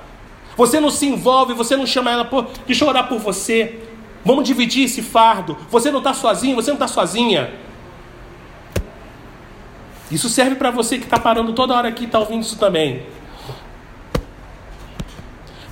você 0.56 0.78
não 0.78 0.90
se 0.90 1.06
envolve, 1.06 1.54
você 1.54 1.76
não 1.76 1.86
chama 1.86 2.10
ela, 2.10 2.24
por, 2.24 2.48
deixa 2.66 2.84
eu 2.84 2.88
orar 2.88 3.08
por 3.08 3.18
você. 3.18 3.80
Vamos 4.24 4.44
dividir 4.44 4.84
esse 4.84 5.02
fardo. 5.02 5.56
Você 5.70 5.90
não 5.90 5.98
está 5.98 6.12
sozinho, 6.14 6.54
você 6.54 6.70
não 6.70 6.76
está 6.76 6.86
sozinha. 6.86 7.52
Isso 10.10 10.28
serve 10.28 10.56
para 10.56 10.70
você 10.70 10.98
que 10.98 11.04
está 11.04 11.18
parando 11.18 11.52
toda 11.52 11.74
hora 11.74 11.88
aqui 11.88 12.02
e 12.02 12.06
está 12.06 12.18
ouvindo 12.18 12.42
isso 12.42 12.58
também. 12.58 13.02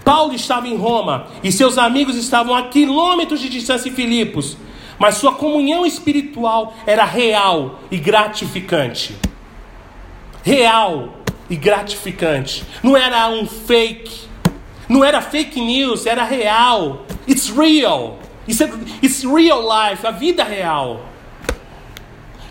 Paulo 0.08 0.32
estava 0.32 0.66
em 0.66 0.74
Roma 0.74 1.26
e 1.44 1.52
seus 1.52 1.76
amigos 1.76 2.16
estavam 2.16 2.54
a 2.56 2.68
quilômetros 2.68 3.40
de 3.40 3.50
distância 3.50 3.90
em 3.90 3.92
Filipos, 3.92 4.56
mas 4.98 5.16
sua 5.16 5.34
comunhão 5.34 5.84
espiritual 5.84 6.72
era 6.86 7.04
real 7.04 7.78
e 7.90 7.98
gratificante. 7.98 9.14
Real 10.42 11.10
e 11.50 11.56
gratificante. 11.56 12.64
Não 12.82 12.96
era 12.96 13.28
um 13.28 13.46
fake, 13.46 14.22
não 14.88 15.04
era 15.04 15.20
fake 15.20 15.60
news, 15.60 16.06
era 16.06 16.24
real. 16.24 17.04
It's 17.28 17.50
real. 17.50 18.18
It's, 18.48 18.60
it's 19.02 19.24
real 19.24 19.60
life, 19.60 20.06
a 20.06 20.10
vida 20.10 20.42
real. 20.42 21.02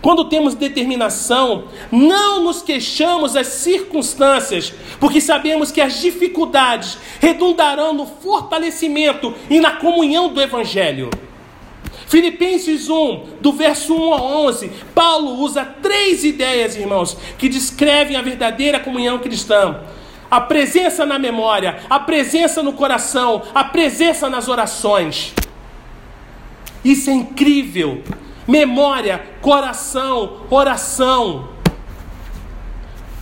Quando 0.02 0.26
temos 0.26 0.54
determinação, 0.54 1.66
não 1.92 2.44
nos 2.44 2.62
queixamos 2.62 3.34
das 3.34 3.48
circunstâncias, 3.48 4.74
porque 5.00 5.20
sabemos 5.20 5.72
que 5.72 5.82
as 5.82 6.00
dificuldades 6.00 6.98
redundarão 7.20 7.94
no 7.94 8.06
fortalecimento 8.06 9.34
e 9.50 9.60
na 9.60 9.72
comunhão 9.72 10.30
do 10.30 10.42
Evangelho. 10.42 11.10
Filipenses 12.08 12.90
1, 12.90 13.38
do 13.42 13.52
verso 13.52 13.94
1 13.94 14.14
a 14.14 14.22
11, 14.22 14.72
Paulo 14.96 15.42
usa 15.42 15.66
três 15.66 16.24
ideias, 16.24 16.78
irmãos, 16.78 17.18
que 17.38 17.50
descrevem 17.50 18.16
a 18.16 18.22
verdadeira 18.22 18.80
comunhão 18.80 19.20
cristã. 19.20 19.82
A 20.30 20.40
presença 20.40 21.06
na 21.06 21.20
memória, 21.20 21.80
a 21.90 22.00
presença 22.00 22.64
no 22.64 22.74
coração, 22.74 23.42
a 23.54 23.64
presença 23.64 24.30
nas 24.30 24.48
orações. 24.48 25.34
Isso 26.84 27.10
é 27.10 27.14
incrível. 27.14 28.04
Memória, 28.48 29.24
coração, 29.42 30.46
oração. 30.50 31.50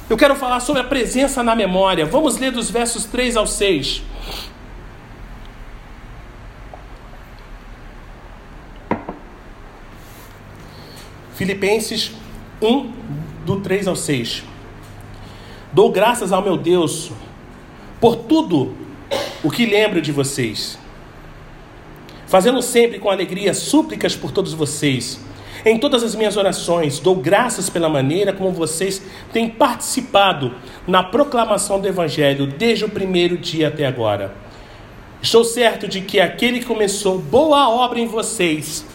Eu 0.08 0.16
quero 0.16 0.36
falar 0.36 0.60
sobre 0.60 0.82
a 0.82 0.86
presença 0.86 1.42
na 1.42 1.56
memória. 1.56 2.06
Vamos 2.06 2.38
ler 2.38 2.52
dos 2.52 2.70
versos 2.70 3.06
3 3.06 3.36
ao 3.36 3.48
6. 3.48 4.04
Filipenses 11.34 12.12
1, 12.62 12.92
do 13.46 13.60
3 13.62 13.88
ao 13.88 13.96
6. 13.96 14.44
Dou 15.74 15.92
graças 15.92 16.32
ao 16.32 16.42
meu 16.42 16.56
Deus 16.56 17.12
por 18.00 18.16
tudo 18.16 18.74
o 19.44 19.52
que 19.52 19.66
lembro 19.66 20.02
de 20.02 20.12
vocês, 20.12 20.80
fazendo 22.36 22.62
sempre 22.62 23.00
com 23.00 23.10
alegria 23.10 23.54
súplicas 23.54 24.14
por 24.14 24.30
todos 24.30 24.52
vocês. 24.52 25.22
Em 25.66 25.78
todas 25.78 26.04
as 26.04 26.16
minhas 26.16 26.36
orações, 26.36 27.00
dou 27.00 27.16
graças 27.16 27.70
pela 27.70 27.88
maneira 27.88 28.34
como 28.34 28.52
vocês 28.52 29.02
têm 29.32 29.48
participado 29.48 30.54
na 30.86 31.02
proclamação 31.02 31.80
do 31.80 31.88
Evangelho 31.88 32.46
desde 32.46 32.84
o 32.84 32.90
primeiro 32.90 33.38
dia 33.38 33.70
até 33.70 33.86
agora. 33.86 34.36
Estou 35.22 35.46
certo 35.46 35.88
de 35.88 36.02
que 36.02 36.20
aquele 36.20 36.60
que 36.60 36.66
começou 36.66 37.20
boa 37.20 37.70
obra 37.70 38.02
em 38.02 38.06
vocês 38.06 38.86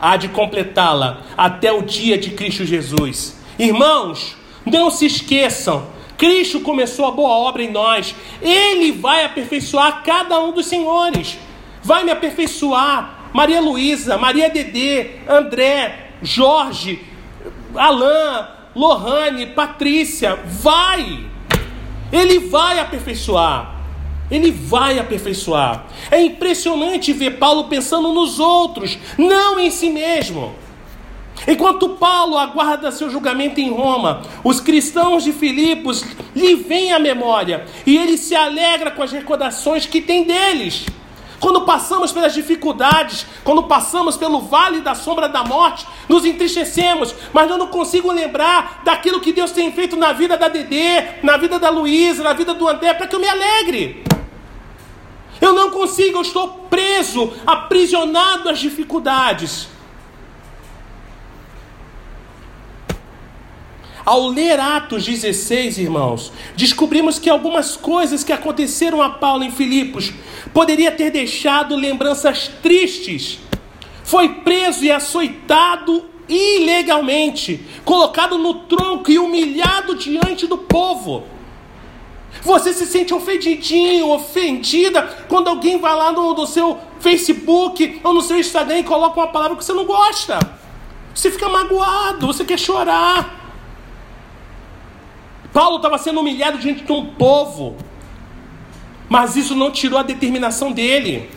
há 0.00 0.16
de 0.16 0.28
completá-la 0.28 1.24
até 1.36 1.70
o 1.70 1.82
dia 1.82 2.16
de 2.16 2.30
Cristo 2.30 2.64
Jesus. 2.64 3.36
Irmãos, 3.58 4.34
não 4.64 4.90
se 4.90 5.04
esqueçam 5.04 5.98
Cristo 6.18 6.60
começou 6.60 7.06
a 7.06 7.12
boa 7.12 7.30
obra 7.30 7.62
em 7.62 7.70
nós, 7.70 8.12
Ele 8.42 8.90
vai 8.90 9.24
aperfeiçoar 9.24 10.02
cada 10.02 10.40
um 10.40 10.50
dos 10.50 10.66
senhores. 10.66 11.38
Vai 11.82 12.04
me 12.04 12.10
aperfeiçoar 12.10 13.30
Maria 13.32 13.60
Luísa, 13.60 14.16
Maria 14.16 14.48
Dedê, 14.48 15.10
André, 15.28 16.10
Jorge, 16.22 17.04
Alain, 17.74 18.46
Lohane, 18.74 19.46
Patrícia. 19.46 20.38
Vai! 20.44 21.26
Ele 22.12 22.38
vai 22.38 22.78
aperfeiçoar. 22.78 23.76
Ele 24.30 24.50
vai 24.50 24.98
aperfeiçoar. 24.98 25.86
É 26.10 26.20
impressionante 26.20 27.12
ver 27.12 27.38
Paulo 27.38 27.64
pensando 27.64 28.12
nos 28.12 28.38
outros, 28.38 28.98
não 29.16 29.58
em 29.58 29.70
si 29.70 29.90
mesmo. 29.90 30.54
Enquanto 31.46 31.90
Paulo 31.90 32.36
aguarda 32.36 32.90
seu 32.90 33.10
julgamento 33.10 33.60
em 33.60 33.70
Roma, 33.70 34.22
os 34.42 34.60
cristãos 34.60 35.24
de 35.24 35.32
Filipos 35.32 36.04
lhe 36.34 36.56
vêm 36.56 36.92
à 36.92 36.98
memória 36.98 37.64
e 37.86 37.96
ele 37.96 38.18
se 38.18 38.34
alegra 38.34 38.90
com 38.90 39.02
as 39.02 39.12
recordações 39.12 39.86
que 39.86 40.00
tem 40.00 40.24
deles. 40.24 40.86
Quando 41.40 41.62
passamos 41.62 42.10
pelas 42.10 42.34
dificuldades, 42.34 43.24
quando 43.44 43.62
passamos 43.64 44.16
pelo 44.16 44.40
vale 44.40 44.80
da 44.80 44.94
sombra 44.94 45.28
da 45.28 45.44
morte, 45.44 45.86
nos 46.08 46.24
entristecemos, 46.24 47.14
mas 47.32 47.48
eu 47.48 47.56
não 47.56 47.68
consigo 47.68 48.10
lembrar 48.10 48.82
daquilo 48.84 49.20
que 49.20 49.32
Deus 49.32 49.52
tem 49.52 49.70
feito 49.72 49.96
na 49.96 50.12
vida 50.12 50.36
da 50.36 50.48
Dedê, 50.48 51.20
na 51.22 51.36
vida 51.36 51.58
da 51.58 51.70
Luísa, 51.70 52.24
na 52.24 52.32
vida 52.32 52.54
do 52.54 52.68
André, 52.68 52.92
para 52.94 53.06
que 53.06 53.14
eu 53.14 53.20
me 53.20 53.28
alegre. 53.28 54.04
Eu 55.40 55.52
não 55.52 55.70
consigo, 55.70 56.18
eu 56.18 56.22
estou 56.22 56.48
preso, 56.68 57.32
aprisionado 57.46 58.48
às 58.48 58.58
dificuldades. 58.58 59.68
Ao 64.08 64.26
ler 64.26 64.58
Atos 64.58 65.04
16, 65.04 65.76
irmãos, 65.76 66.32
descobrimos 66.56 67.18
que 67.18 67.28
algumas 67.28 67.76
coisas 67.76 68.24
que 68.24 68.32
aconteceram 68.32 69.02
a 69.02 69.10
Paulo 69.10 69.44
em 69.44 69.50
Filipos 69.50 70.14
poderia 70.54 70.90
ter 70.90 71.10
deixado 71.10 71.76
lembranças 71.76 72.48
tristes. 72.62 73.38
Foi 74.02 74.30
preso 74.30 74.82
e 74.82 74.90
açoitado 74.90 76.06
ilegalmente, 76.26 77.60
colocado 77.84 78.38
no 78.38 78.54
tronco 78.60 79.10
e 79.10 79.18
humilhado 79.18 79.94
diante 79.94 80.46
do 80.46 80.56
povo. 80.56 81.24
Você 82.40 82.72
se 82.72 82.86
sente 82.86 83.12
ofendidinho, 83.12 84.08
ofendida, 84.08 85.02
quando 85.28 85.48
alguém 85.48 85.76
vai 85.76 85.94
lá 85.94 86.12
no, 86.12 86.32
no 86.32 86.46
seu 86.46 86.78
Facebook 86.98 88.00
ou 88.02 88.14
no 88.14 88.22
seu 88.22 88.38
Instagram 88.38 88.78
e 88.78 88.84
coloca 88.84 89.20
uma 89.20 89.28
palavra 89.28 89.58
que 89.58 89.62
você 89.62 89.74
não 89.74 89.84
gosta. 89.84 90.38
Você 91.14 91.30
fica 91.30 91.46
magoado, 91.50 92.26
você 92.26 92.42
quer 92.42 92.58
chorar. 92.58 93.37
Paulo 95.58 95.78
estava 95.78 95.98
sendo 95.98 96.20
humilhado 96.20 96.56
diante 96.56 96.84
de 96.84 96.92
um 96.92 97.04
povo, 97.04 97.76
mas 99.08 99.34
isso 99.34 99.56
não 99.56 99.72
tirou 99.72 99.98
a 99.98 100.04
determinação 100.04 100.70
dele. 100.70 101.28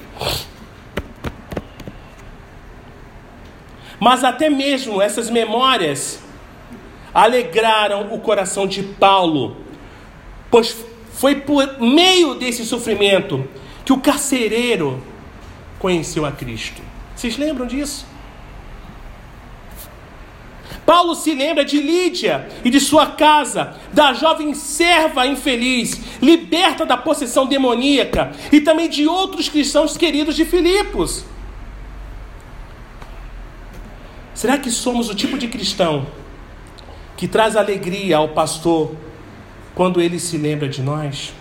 Mas 3.99 4.23
até 4.23 4.47
mesmo 4.47 5.01
essas 5.01 5.27
memórias 5.27 6.21
alegraram 7.11 8.13
o 8.13 8.19
coração 8.19 8.67
de 8.67 8.83
Paulo, 8.83 9.57
pois 10.51 10.85
foi 11.13 11.37
por 11.37 11.81
meio 11.81 12.35
desse 12.35 12.63
sofrimento 12.63 13.49
que 13.83 13.91
o 13.91 13.99
carcereiro 13.99 15.01
conheceu 15.79 16.27
a 16.27 16.31
Cristo. 16.31 16.79
Vocês 17.15 17.37
lembram 17.37 17.65
disso? 17.65 18.05
Paulo 20.85 21.15
se 21.15 21.33
lembra 21.33 21.63
de 21.63 21.79
Lídia 21.79 22.49
e 22.65 22.69
de 22.69 22.79
sua 22.79 23.05
casa, 23.05 23.75
da 23.93 24.13
jovem 24.13 24.53
serva 24.53 25.27
infeliz, 25.27 25.99
liberta 26.21 26.85
da 26.85 26.97
possessão 26.97 27.45
demoníaca, 27.45 28.31
e 28.51 28.59
também 28.59 28.89
de 28.89 29.07
outros 29.07 29.47
cristãos 29.47 29.95
queridos 29.95 30.35
de 30.35 30.43
Filipos. 30.43 31.23
Será 34.33 34.57
que 34.57 34.71
somos 34.71 35.09
o 35.09 35.15
tipo 35.15 35.37
de 35.37 35.47
cristão 35.47 36.07
que 37.15 37.27
traz 37.27 37.55
alegria 37.55 38.17
ao 38.17 38.29
pastor 38.29 38.95
quando 39.75 40.01
ele 40.01 40.19
se 40.19 40.37
lembra 40.37 40.67
de 40.67 40.81
nós? 40.81 41.33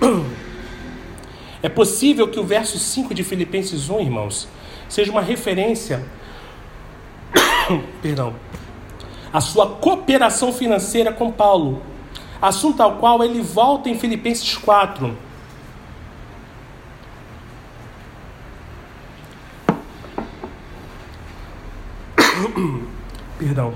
É 1.62 1.68
possível 1.68 2.28
que 2.28 2.38
o 2.38 2.44
verso 2.44 2.78
5 2.78 3.12
de 3.12 3.24
Filipenses 3.24 3.88
1, 3.88 4.00
irmãos, 4.00 4.46
seja 4.88 5.10
uma 5.10 5.22
referência 5.22 6.04
perdão, 8.00 8.34
a 9.32 9.40
sua 9.40 9.66
cooperação 9.68 10.52
financeira 10.52 11.12
com 11.12 11.30
Paulo, 11.32 11.82
assunto 12.40 12.82
ao 12.82 12.96
qual 12.96 13.22
ele 13.24 13.40
volta 13.42 13.88
em 13.88 13.98
Filipenses 13.98 14.56
4. 14.56 15.16
Perdão. 23.38 23.74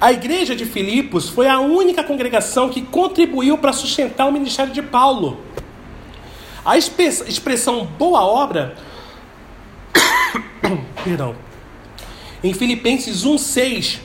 A 0.00 0.12
igreja 0.12 0.54
de 0.54 0.64
Filipos 0.64 1.28
foi 1.28 1.48
a 1.48 1.58
única 1.58 2.04
congregação 2.04 2.68
que 2.68 2.82
contribuiu 2.82 3.58
para 3.58 3.72
sustentar 3.72 4.28
o 4.28 4.32
ministério 4.32 4.72
de 4.72 4.80
Paulo. 4.80 5.40
A 6.64 6.78
expressão 6.78 7.84
boa 7.84 8.24
obra, 8.24 8.76
perdão, 11.02 11.34
em 12.42 12.52
Filipenses 12.52 13.24
1,6, 13.24 13.98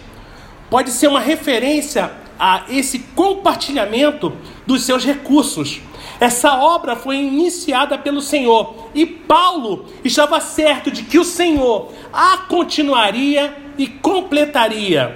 pode 0.70 0.92
ser 0.92 1.08
uma 1.08 1.20
referência 1.20 2.12
a 2.40 2.64
esse 2.70 3.00
compartilhamento 3.00 4.34
dos 4.66 4.84
seus 4.84 5.06
recursos. 5.06 5.82
Essa 6.20 6.56
obra 6.56 6.96
foi 6.96 7.18
iniciada 7.18 7.98
pelo 7.98 8.22
Senhor 8.22 8.90
e 8.94 9.06
Paulo 9.06 9.86
estava 10.04 10.40
certo 10.42 10.92
de 10.92 11.04
que 11.04 11.20
o 11.20 11.24
Senhor 11.24 11.92
a 12.12 12.38
continuaria 12.38 13.56
e 13.78 13.88
completaria. 13.88 15.16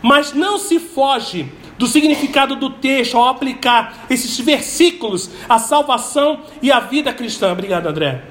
Mas 0.00 0.32
não 0.32 0.58
se 0.58 0.78
foge 0.78 1.48
do 1.78 1.86
significado 1.86 2.56
do 2.56 2.70
texto 2.70 3.16
ao 3.16 3.28
aplicar 3.28 4.04
esses 4.10 4.38
versículos 4.38 5.30
à 5.48 5.58
salvação 5.58 6.40
e 6.60 6.70
à 6.70 6.80
vida 6.80 7.12
cristã. 7.12 7.52
Obrigado, 7.52 7.86
André. 7.86 8.22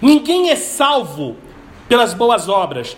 Ninguém 0.00 0.50
é 0.50 0.56
salvo 0.56 1.36
pelas 1.90 2.14
boas 2.14 2.48
obras. 2.48 2.96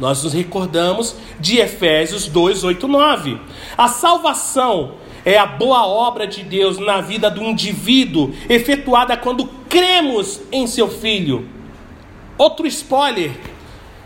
Nós 0.00 0.24
nos 0.24 0.32
recordamos 0.32 1.14
de 1.38 1.58
Efésios 1.58 2.26
2, 2.26 2.64
8, 2.64 2.88
9. 2.88 3.38
A 3.78 3.86
salvação 3.86 4.94
é 5.24 5.38
a 5.38 5.46
boa 5.46 5.86
obra 5.86 6.26
de 6.26 6.42
Deus 6.42 6.76
na 6.76 7.00
vida 7.00 7.30
do 7.30 7.40
indivíduo, 7.40 8.34
efetuada 8.48 9.16
quando 9.16 9.46
cremos 9.68 10.40
em 10.50 10.66
seu 10.66 10.88
Filho. 10.88 11.48
Outro 12.36 12.66
spoiler, 12.66 13.30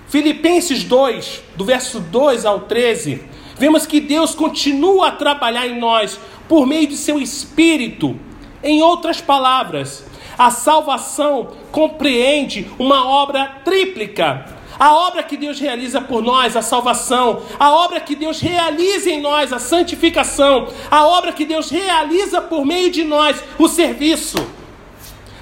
Filipenses 0.07 0.85
2, 0.85 1.43
do 1.57 1.65
verso 1.65 1.99
2 1.99 2.45
ao 2.45 2.61
13, 2.61 3.23
vemos 3.57 3.87
que 3.87 4.01
Deus 4.01 4.35
continua 4.35 5.09
a 5.09 5.13
trabalhar 5.13 5.67
em 5.67 5.81
nós 5.81 6.21
por 6.47 6.67
meio 6.67 6.87
de 6.87 6.97
seu 6.99 7.19
Espírito. 7.19 8.15
Em 8.63 8.83
outras 8.83 9.23
palavras, 9.23 10.05
a 10.41 10.49
salvação 10.49 11.49
compreende 11.71 12.67
uma 12.79 13.07
obra 13.07 13.61
tríplica. 13.63 14.47
A 14.79 14.95
obra 14.95 15.23
que 15.23 15.37
Deus 15.37 15.61
realiza 15.61 16.01
por 16.01 16.23
nós, 16.23 16.57
a 16.57 16.63
salvação, 16.63 17.43
a 17.59 17.71
obra 17.71 18.01
que 18.01 18.17
Deus 18.17 18.41
realiza 18.41 19.11
em 19.11 19.21
nós, 19.21 19.53
a 19.53 19.59
santificação, 19.59 20.69
a 20.91 21.05
obra 21.05 21.35
que 21.35 21.45
Deus 21.45 21.69
realiza 21.69 22.41
por 22.41 22.65
meio 22.65 22.91
de 22.91 23.05
nós, 23.05 23.45
o 23.59 23.69
serviço. 23.69 24.39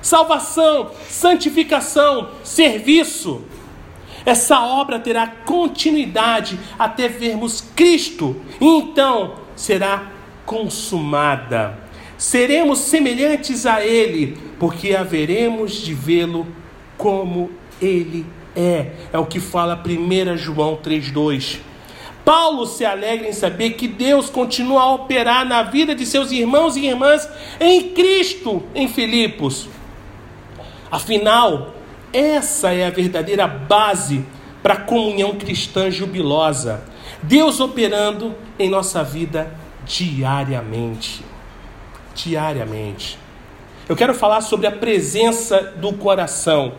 Salvação, 0.03 0.91
santificação, 1.09 2.31
serviço. 2.43 3.45
Essa 4.27 4.61
obra 4.61 4.99
terá 4.99 5.29
continuidade 5.29 6.59
até 6.77 7.07
vermos 7.07 7.61
Cristo, 7.77 8.35
e 8.61 8.67
então 8.67 9.35
será 9.55 10.09
consumada. 10.45 11.88
Seremos 12.19 12.81
semelhantes 12.81 13.65
a 13.65 13.85
Ele, 13.85 14.37
porque 14.59 14.95
haveremos 14.95 15.75
de 15.75 15.95
vê-lo 15.95 16.49
como 16.97 17.49
Ele 17.81 18.27
é. 18.57 18.91
É 19.13 19.19
o 19.19 19.25
que 19.25 19.39
fala 19.39 19.81
1 19.81 20.37
João 20.37 20.77
3,2. 20.77 21.61
Paulo 22.25 22.67
se 22.67 22.85
alegra 22.85 23.29
em 23.29 23.33
saber 23.33 23.71
que 23.71 23.87
Deus 23.87 24.29
continua 24.29 24.83
a 24.83 24.93
operar 24.95 25.47
na 25.47 25.63
vida 25.63 25.95
de 25.95 26.05
seus 26.05 26.33
irmãos 26.33 26.77
e 26.77 26.85
irmãs 26.85 27.27
em 27.61 27.91
Cristo, 27.91 28.65
em 28.75 28.89
Filipos. 28.89 29.69
Afinal, 30.91 31.73
essa 32.13 32.73
é 32.73 32.85
a 32.85 32.91
verdadeira 32.91 33.47
base 33.47 34.25
para 34.61 34.75
a 34.75 34.81
comunhão 34.81 35.37
cristã 35.37 35.89
jubilosa. 35.89 36.83
Deus 37.23 37.61
operando 37.61 38.35
em 38.59 38.69
nossa 38.69 39.05
vida 39.05 39.55
diariamente. 39.87 41.28
Diariamente. 42.25 43.17
Eu 43.89 43.95
quero 43.95 44.13
falar 44.13 44.41
sobre 44.41 44.67
a 44.67 44.73
presença 44.73 45.75
do 45.77 45.93
coração. 45.93 46.73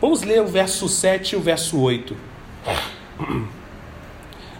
Vamos 0.00 0.22
ler 0.22 0.40
o 0.40 0.46
verso 0.46 0.88
7 0.88 1.32
e 1.32 1.36
o 1.36 1.40
verso 1.40 1.80
8. 1.80 2.16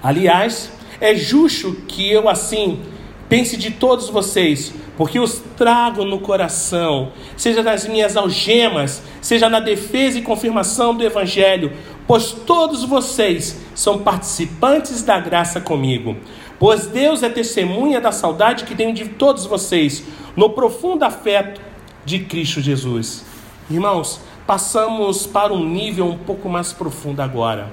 Aliás, 0.02 0.72
é 1.00 1.14
justo 1.14 1.72
que 1.86 2.10
eu 2.10 2.28
assim 2.28 2.80
pense 3.28 3.56
de 3.56 3.70
todos 3.70 4.08
vocês, 4.08 4.74
porque 4.96 5.20
os 5.20 5.40
trago 5.56 6.04
no 6.04 6.18
coração, 6.18 7.12
seja 7.36 7.62
nas 7.62 7.86
minhas 7.86 8.16
algemas, 8.16 9.02
seja 9.22 9.48
na 9.48 9.60
defesa 9.60 10.18
e 10.18 10.22
confirmação 10.22 10.96
do 10.96 11.04
Evangelho, 11.04 11.72
pois 12.08 12.32
todos 12.32 12.84
vocês 12.84 13.60
são 13.74 14.00
participantes 14.00 15.02
da 15.02 15.18
graça 15.20 15.60
comigo. 15.60 16.16
Pois 16.58 16.86
Deus 16.86 17.22
é 17.22 17.28
testemunha 17.28 18.00
da 18.00 18.12
saudade 18.12 18.64
que 18.64 18.74
tenho 18.74 18.94
de 18.94 19.06
todos 19.06 19.44
vocês, 19.46 20.04
no 20.36 20.50
profundo 20.50 21.04
afeto 21.04 21.60
de 22.04 22.20
Cristo 22.20 22.60
Jesus. 22.60 23.24
Irmãos, 23.70 24.20
passamos 24.46 25.26
para 25.26 25.52
um 25.52 25.64
nível 25.64 26.06
um 26.06 26.18
pouco 26.18 26.48
mais 26.48 26.72
profundo 26.72 27.20
agora, 27.20 27.72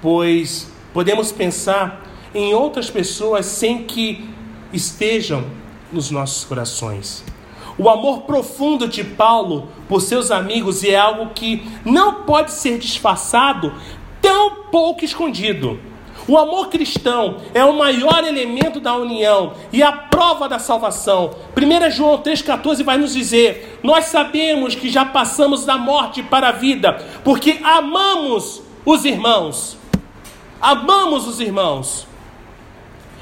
pois 0.00 0.72
podemos 0.92 1.30
pensar 1.30 2.02
em 2.34 2.54
outras 2.54 2.90
pessoas 2.90 3.46
sem 3.46 3.84
que 3.84 4.28
estejam 4.72 5.44
nos 5.92 6.10
nossos 6.10 6.44
corações. 6.44 7.24
O 7.76 7.88
amor 7.88 8.22
profundo 8.22 8.86
de 8.86 9.02
Paulo 9.02 9.68
por 9.88 10.00
seus 10.00 10.30
amigos 10.30 10.84
é 10.84 10.96
algo 10.96 11.32
que 11.34 11.68
não 11.84 12.22
pode 12.22 12.52
ser 12.52 12.78
disfarçado, 12.78 13.74
tão 14.22 14.64
pouco 14.70 15.04
escondido. 15.04 15.78
O 16.26 16.38
amor 16.38 16.68
cristão 16.68 17.36
é 17.52 17.62
o 17.64 17.76
maior 17.76 18.24
elemento 18.24 18.80
da 18.80 18.96
união 18.96 19.52
e 19.72 19.82
a 19.82 19.92
prova 19.92 20.48
da 20.48 20.58
salvação. 20.58 21.34
1 21.54 21.90
João 21.90 22.18
3,14 22.18 22.82
vai 22.82 22.96
nos 22.96 23.12
dizer: 23.12 23.78
Nós 23.82 24.06
sabemos 24.06 24.74
que 24.74 24.88
já 24.88 25.04
passamos 25.04 25.66
da 25.66 25.76
morte 25.76 26.22
para 26.22 26.48
a 26.48 26.52
vida, 26.52 26.94
porque 27.22 27.60
amamos 27.62 28.62
os 28.86 29.04
irmãos. 29.04 29.76
Amamos 30.60 31.28
os 31.28 31.40
irmãos. 31.40 32.06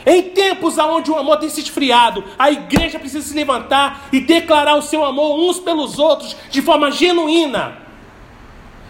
Em 0.06 0.22
tempos 0.30 0.78
onde 0.78 1.10
o 1.10 1.16
amor 1.16 1.38
tem 1.38 1.48
se 1.48 1.60
esfriado, 1.60 2.24
a 2.38 2.50
igreja 2.50 2.98
precisa 2.98 3.26
se 3.26 3.34
levantar 3.34 4.08
e 4.12 4.20
declarar 4.20 4.76
o 4.76 4.82
seu 4.82 5.04
amor 5.04 5.38
uns 5.38 5.58
pelos 5.58 5.98
outros 5.98 6.36
de 6.50 6.60
forma 6.60 6.90
genuína. 6.90 7.78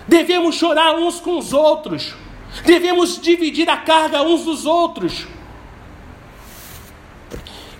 Devemos 0.08 0.54
chorar 0.54 0.96
uns 0.96 1.20
com 1.20 1.38
os 1.38 1.52
outros. 1.52 2.14
Devemos 2.64 3.20
dividir 3.20 3.68
a 3.68 3.76
carga 3.76 4.22
uns 4.22 4.44
dos 4.44 4.66
outros. 4.66 5.26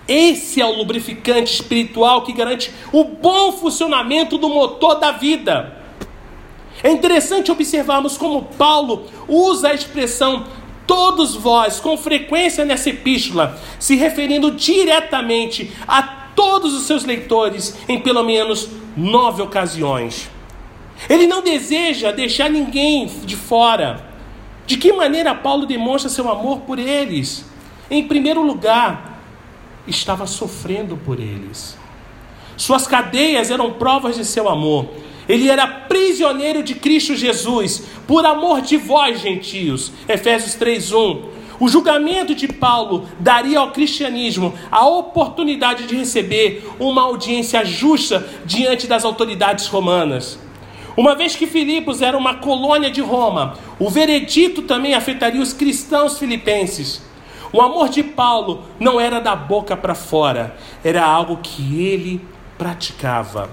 Esse 0.07 0.59
é 0.61 0.65
o 0.65 0.75
lubrificante 0.75 1.53
espiritual 1.53 2.23
que 2.23 2.33
garante 2.33 2.73
o 2.91 3.03
bom 3.03 3.53
funcionamento 3.53 4.37
do 4.37 4.49
motor 4.49 4.95
da 4.95 5.11
vida. 5.11 5.77
É 6.81 6.91
interessante 6.91 7.51
observarmos 7.51 8.17
como 8.17 8.43
Paulo 8.43 9.05
usa 9.27 9.69
a 9.69 9.73
expressão 9.73 10.45
todos 10.85 11.35
vós, 11.35 11.79
com 11.79 11.97
frequência 11.97 12.65
nessa 12.65 12.89
epístola, 12.89 13.59
se 13.79 13.95
referindo 13.95 14.51
diretamente 14.51 15.71
a 15.87 16.03
todos 16.35 16.73
os 16.73 16.83
seus 16.83 17.05
leitores 17.05 17.77
em 17.87 17.99
pelo 17.99 18.23
menos 18.23 18.67
nove 18.97 19.41
ocasiões. 19.41 20.29
Ele 21.09 21.27
não 21.27 21.41
deseja 21.41 22.11
deixar 22.11 22.49
ninguém 22.49 23.07
de 23.07 23.35
fora. 23.35 24.12
De 24.65 24.77
que 24.77 24.93
maneira 24.93 25.35
Paulo 25.35 25.65
demonstra 25.65 26.09
seu 26.09 26.31
amor 26.31 26.61
por 26.61 26.79
eles? 26.79 27.45
Em 27.89 28.07
primeiro 28.07 28.41
lugar, 28.41 29.19
estava 29.87 30.25
sofrendo 30.25 30.97
por 30.97 31.19
eles. 31.19 31.77
Suas 32.55 32.87
cadeias 32.87 33.51
eram 33.51 33.73
provas 33.73 34.15
de 34.15 34.23
seu 34.23 34.47
amor. 34.47 34.89
Ele 35.27 35.49
era 35.49 35.67
prisioneiro 35.67 36.61
de 36.61 36.75
Cristo 36.75 37.15
Jesus, 37.15 37.83
por 38.07 38.25
amor 38.25 38.61
de 38.61 38.77
vós, 38.77 39.21
gentios. 39.21 39.91
Efésios 40.07 40.55
3:1. 40.55 41.33
O 41.59 41.67
julgamento 41.69 42.35
de 42.35 42.47
Paulo 42.47 43.07
daria 43.19 43.59
ao 43.59 43.71
cristianismo 43.71 44.53
a 44.71 44.85
oportunidade 44.87 45.87
de 45.87 45.95
receber 45.95 46.67
uma 46.79 47.03
audiência 47.03 47.63
justa 47.63 48.27
diante 48.45 48.87
das 48.87 49.05
autoridades 49.05 49.67
romanas. 49.67 50.39
Uma 50.95 51.15
vez 51.15 51.35
que 51.35 51.47
Filipos 51.47 52.01
era 52.01 52.17
uma 52.17 52.35
colônia 52.35 52.91
de 52.91 53.01
Roma, 53.01 53.57
o 53.79 53.89
veredito 53.89 54.61
também 54.61 54.93
afetaria 54.93 55.41
os 55.41 55.51
cristãos 55.51 56.19
filipenses. 56.19 57.01
O 57.51 57.61
amor 57.61 57.89
de 57.89 58.03
Paulo 58.03 58.63
não 58.79 58.99
era 58.99 59.19
da 59.19 59.35
boca 59.35 59.75
para 59.75 59.95
fora, 59.95 60.55
era 60.83 61.03
algo 61.03 61.37
que 61.37 61.83
ele 61.83 62.21
praticava. 62.57 63.49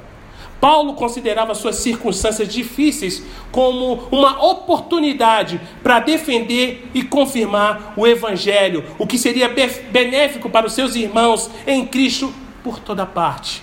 Paulo 0.60 0.92
considerava 0.92 1.54
suas 1.54 1.76
circunstâncias 1.76 2.46
difíceis 2.46 3.22
como 3.50 3.94
uma 4.12 4.44
oportunidade 4.44 5.58
para 5.82 6.00
defender 6.00 6.90
e 6.92 7.02
confirmar 7.02 7.94
o 7.96 8.06
Evangelho, 8.06 8.84
o 8.98 9.06
que 9.06 9.16
seria 9.16 9.48
benéfico 9.90 10.50
para 10.50 10.66
os 10.66 10.74
seus 10.74 10.94
irmãos 10.94 11.50
em 11.66 11.86
Cristo 11.86 12.32
por 12.62 12.78
toda 12.78 13.06
parte. 13.06 13.62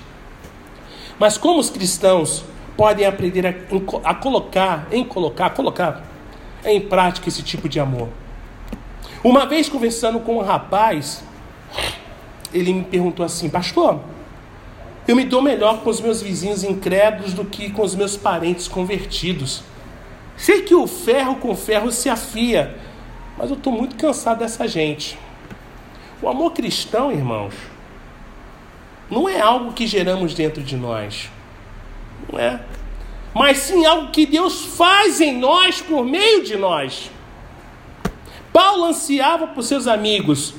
Mas 1.19 1.37
como 1.37 1.59
os 1.59 1.69
cristãos 1.69 2.43
podem 2.77 3.05
aprender 3.05 3.45
a, 3.45 3.53
a 4.09 4.13
colocar, 4.13 4.87
em 4.91 5.03
colocar, 5.03 5.49
colocar 5.49 6.03
em 6.63 6.79
prática 6.79 7.27
esse 7.27 7.41
tipo 7.41 7.67
de 7.67 7.79
amor? 7.79 8.07
Uma 9.23 9.47
vez 9.47 9.67
conversando 9.67 10.19
com 10.19 10.37
um 10.37 10.41
rapaz, 10.41 11.23
ele 12.53 12.71
me 12.71 12.83
perguntou 12.83 13.25
assim, 13.25 13.49
pastor, 13.49 13.99
eu 15.07 15.15
me 15.15 15.25
dou 15.25 15.41
melhor 15.41 15.81
com 15.81 15.89
os 15.89 15.99
meus 15.99 16.21
vizinhos 16.21 16.63
incrédulos 16.63 17.33
do 17.33 17.43
que 17.43 17.71
com 17.71 17.81
os 17.81 17.95
meus 17.95 18.15
parentes 18.15 18.67
convertidos. 18.67 19.63
Sei 20.37 20.61
que 20.61 20.75
o 20.75 20.85
ferro 20.85 21.37
com 21.37 21.55
ferro 21.55 21.91
se 21.91 22.09
afia, 22.09 22.77
Mas 23.37 23.51
eu 23.51 23.55
estou 23.55 23.71
muito 23.71 23.95
cansado 23.95 24.39
dessa 24.39 24.67
gente. 24.67 25.17
O 26.21 26.27
amor 26.27 26.51
cristão, 26.53 27.11
irmãos, 27.11 27.53
não 29.09 29.29
é 29.29 29.39
algo 29.39 29.73
que 29.73 29.85
geramos 29.85 30.33
dentro 30.33 30.63
de 30.63 30.75
nós. 30.75 31.29
Não 32.31 32.39
é. 32.39 32.61
Mas 33.33 33.59
sim 33.59 33.85
algo 33.85 34.11
que 34.11 34.25
Deus 34.25 34.65
faz 34.65 35.21
em 35.21 35.37
nós 35.37 35.81
por 35.81 36.05
meio 36.05 36.43
de 36.43 36.57
nós. 36.57 37.11
Paulo 38.51 38.85
ansiava 38.85 39.47
por 39.47 39.61
seus 39.61 39.85
amigos, 39.85 40.55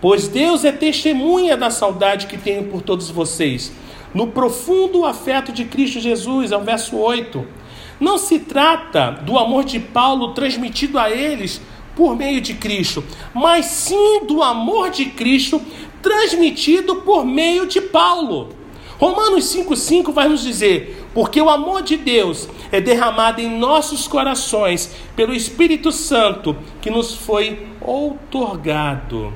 pois 0.00 0.28
Deus 0.28 0.64
é 0.64 0.70
testemunha 0.70 1.56
da 1.56 1.70
saudade 1.70 2.26
que 2.26 2.38
tenho 2.38 2.64
por 2.64 2.82
todos 2.82 3.10
vocês, 3.10 3.72
no 4.14 4.28
profundo 4.28 5.04
afeto 5.04 5.50
de 5.50 5.64
Cristo 5.64 5.98
Jesus, 5.98 6.52
é 6.52 6.56
o 6.56 6.60
verso 6.60 6.96
8. 6.96 7.44
Não 7.98 8.16
se 8.16 8.38
trata 8.38 9.10
do 9.10 9.36
amor 9.38 9.64
de 9.64 9.80
Paulo 9.80 10.32
transmitido 10.32 10.98
a 10.98 11.10
eles 11.10 11.60
por 11.96 12.16
meio 12.16 12.40
de 12.40 12.54
Cristo, 12.54 13.04
mas 13.34 13.66
sim 13.66 14.24
do 14.26 14.42
amor 14.42 14.90
de 14.90 15.06
Cristo 15.06 15.60
transmitido 16.00 16.96
por 17.02 17.26
meio 17.26 17.66
de 17.66 17.80
Paulo. 17.80 18.50
Romanos 18.98 19.44
5,5 19.44 20.12
vai 20.12 20.28
nos 20.28 20.42
dizer: 20.42 20.99
porque 21.12 21.40
o 21.40 21.50
amor 21.50 21.82
de 21.82 21.96
Deus 21.96 22.48
é 22.70 22.80
derramado 22.80 23.40
em 23.40 23.58
nossos 23.58 24.06
corações 24.06 24.94
pelo 25.16 25.34
Espírito 25.34 25.90
Santo 25.90 26.56
que 26.80 26.90
nos 26.90 27.14
foi 27.14 27.66
outorgado. 27.80 29.32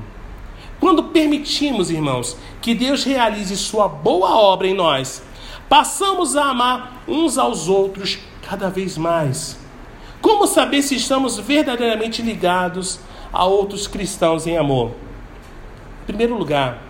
Quando 0.79 1.05
permitimos, 1.05 1.89
irmãos, 1.89 2.37
que 2.61 2.73
Deus 2.73 3.03
realize 3.03 3.55
sua 3.57 3.87
boa 3.87 4.35
obra 4.35 4.67
em 4.67 4.73
nós, 4.73 5.23
passamos 5.67 6.35
a 6.35 6.45
amar 6.45 7.03
uns 7.07 7.37
aos 7.37 7.67
outros 7.67 8.19
cada 8.47 8.69
vez 8.69 8.97
mais. 8.97 9.57
Como 10.21 10.47
saber 10.47 10.81
se 10.81 10.95
estamos 10.95 11.37
verdadeiramente 11.39 12.21
ligados 12.21 12.99
a 13.31 13.45
outros 13.45 13.87
cristãos 13.87 14.47
em 14.47 14.57
amor? 14.57 14.91
Em 16.03 16.05
primeiro 16.05 16.37
lugar, 16.37 16.81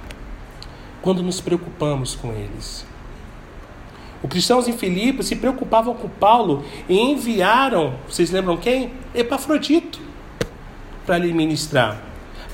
quando 1.01 1.23
nos 1.23 1.39
preocupamos 1.41 2.15
com 2.15 2.31
eles. 2.33 2.85
Os 4.23 4.29
cristãos 4.29 4.67
em 4.67 4.77
Filipe 4.77 5.23
se 5.23 5.35
preocupavam 5.35 5.93
com 5.93 6.09
Paulo 6.09 6.63
e 6.89 6.97
enviaram, 6.99 7.93
vocês 8.07 8.31
lembram 8.31 8.57
quem? 8.57 8.91
Epafrodito, 9.13 9.99
para 11.05 11.17
lhe 11.17 11.33
ministrar. 11.33 12.01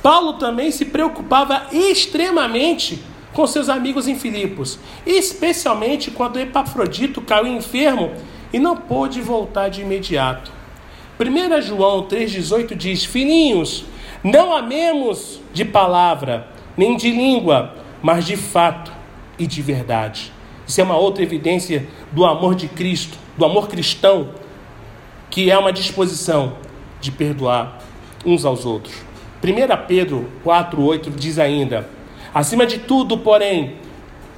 Paulo 0.02 0.34
também 0.34 0.72
se 0.72 0.86
preocupava 0.86 1.68
extremamente 1.72 3.02
com 3.34 3.48
seus 3.48 3.70
amigos 3.70 4.08
em 4.08 4.16
Filipos, 4.16 4.80
especialmente 5.06 6.12
quando 6.12 6.40
Epafrodito 6.40 7.22
caiu 7.22 7.48
enfermo 7.48 8.12
e 8.52 8.60
não 8.60 8.76
pôde 8.76 9.22
voltar 9.22 9.70
de 9.70 9.82
imediato. 9.82 10.52
1 11.20 11.62
João 11.62 12.08
3,18 12.08 12.76
diz: 12.76 13.06
Filhinhos, 13.06 13.86
não 14.24 14.54
amemos 14.54 15.40
de 15.54 15.64
palavra, 15.64 16.48
nem 16.76 16.98
de 16.98 17.12
língua, 17.12 17.76
mas 18.02 18.26
de 18.26 18.36
fato 18.36 18.92
e 19.38 19.46
de 19.46 19.62
verdade. 19.62 20.34
Isso 20.72 20.80
é 20.80 20.86
uma 20.86 20.96
outra 20.96 21.22
evidência 21.22 21.86
do 22.14 22.24
amor 22.24 22.56
de 22.56 22.66
Cristo, 22.70 23.18
do 23.38 23.44
amor 23.44 23.68
cristão, 23.68 24.30
que 25.30 25.52
é 25.52 25.58
uma 25.58 25.74
disposição 25.74 26.54
de 27.02 27.12
perdoar 27.12 27.80
uns 28.26 28.46
aos 28.46 28.66
outros. 28.66 28.96
1 29.44 29.86
Pedro 29.86 30.30
4,8 30.46 31.14
diz 31.14 31.38
ainda: 31.38 31.90
Acima 32.34 32.66
de 32.66 32.78
tudo, 32.78 33.18
porém, 33.18 33.76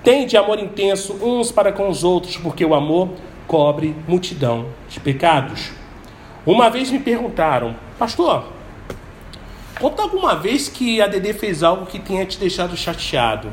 tende 0.03 0.35
amor 0.35 0.57
intenso 0.57 1.13
uns 1.21 1.51
para 1.51 1.71
com 1.71 1.87
os 1.87 2.03
outros, 2.03 2.35
porque 2.35 2.65
o 2.65 2.73
amor 2.73 3.09
cobre 3.45 3.95
multidão 4.07 4.65
de 4.89 4.99
pecados. 4.99 5.69
Uma 6.47 6.67
vez 6.67 6.89
me 6.89 6.97
perguntaram, 6.97 7.75
pastor, 7.99 8.45
conta 9.79 10.01
alguma 10.01 10.33
vez 10.33 10.67
que 10.67 10.99
a 10.99 11.05
Dede 11.05 11.31
fez 11.31 11.61
algo 11.61 11.85
que 11.85 11.99
tenha 11.99 12.25
te 12.25 12.39
deixado 12.39 12.75
chateado. 12.75 13.49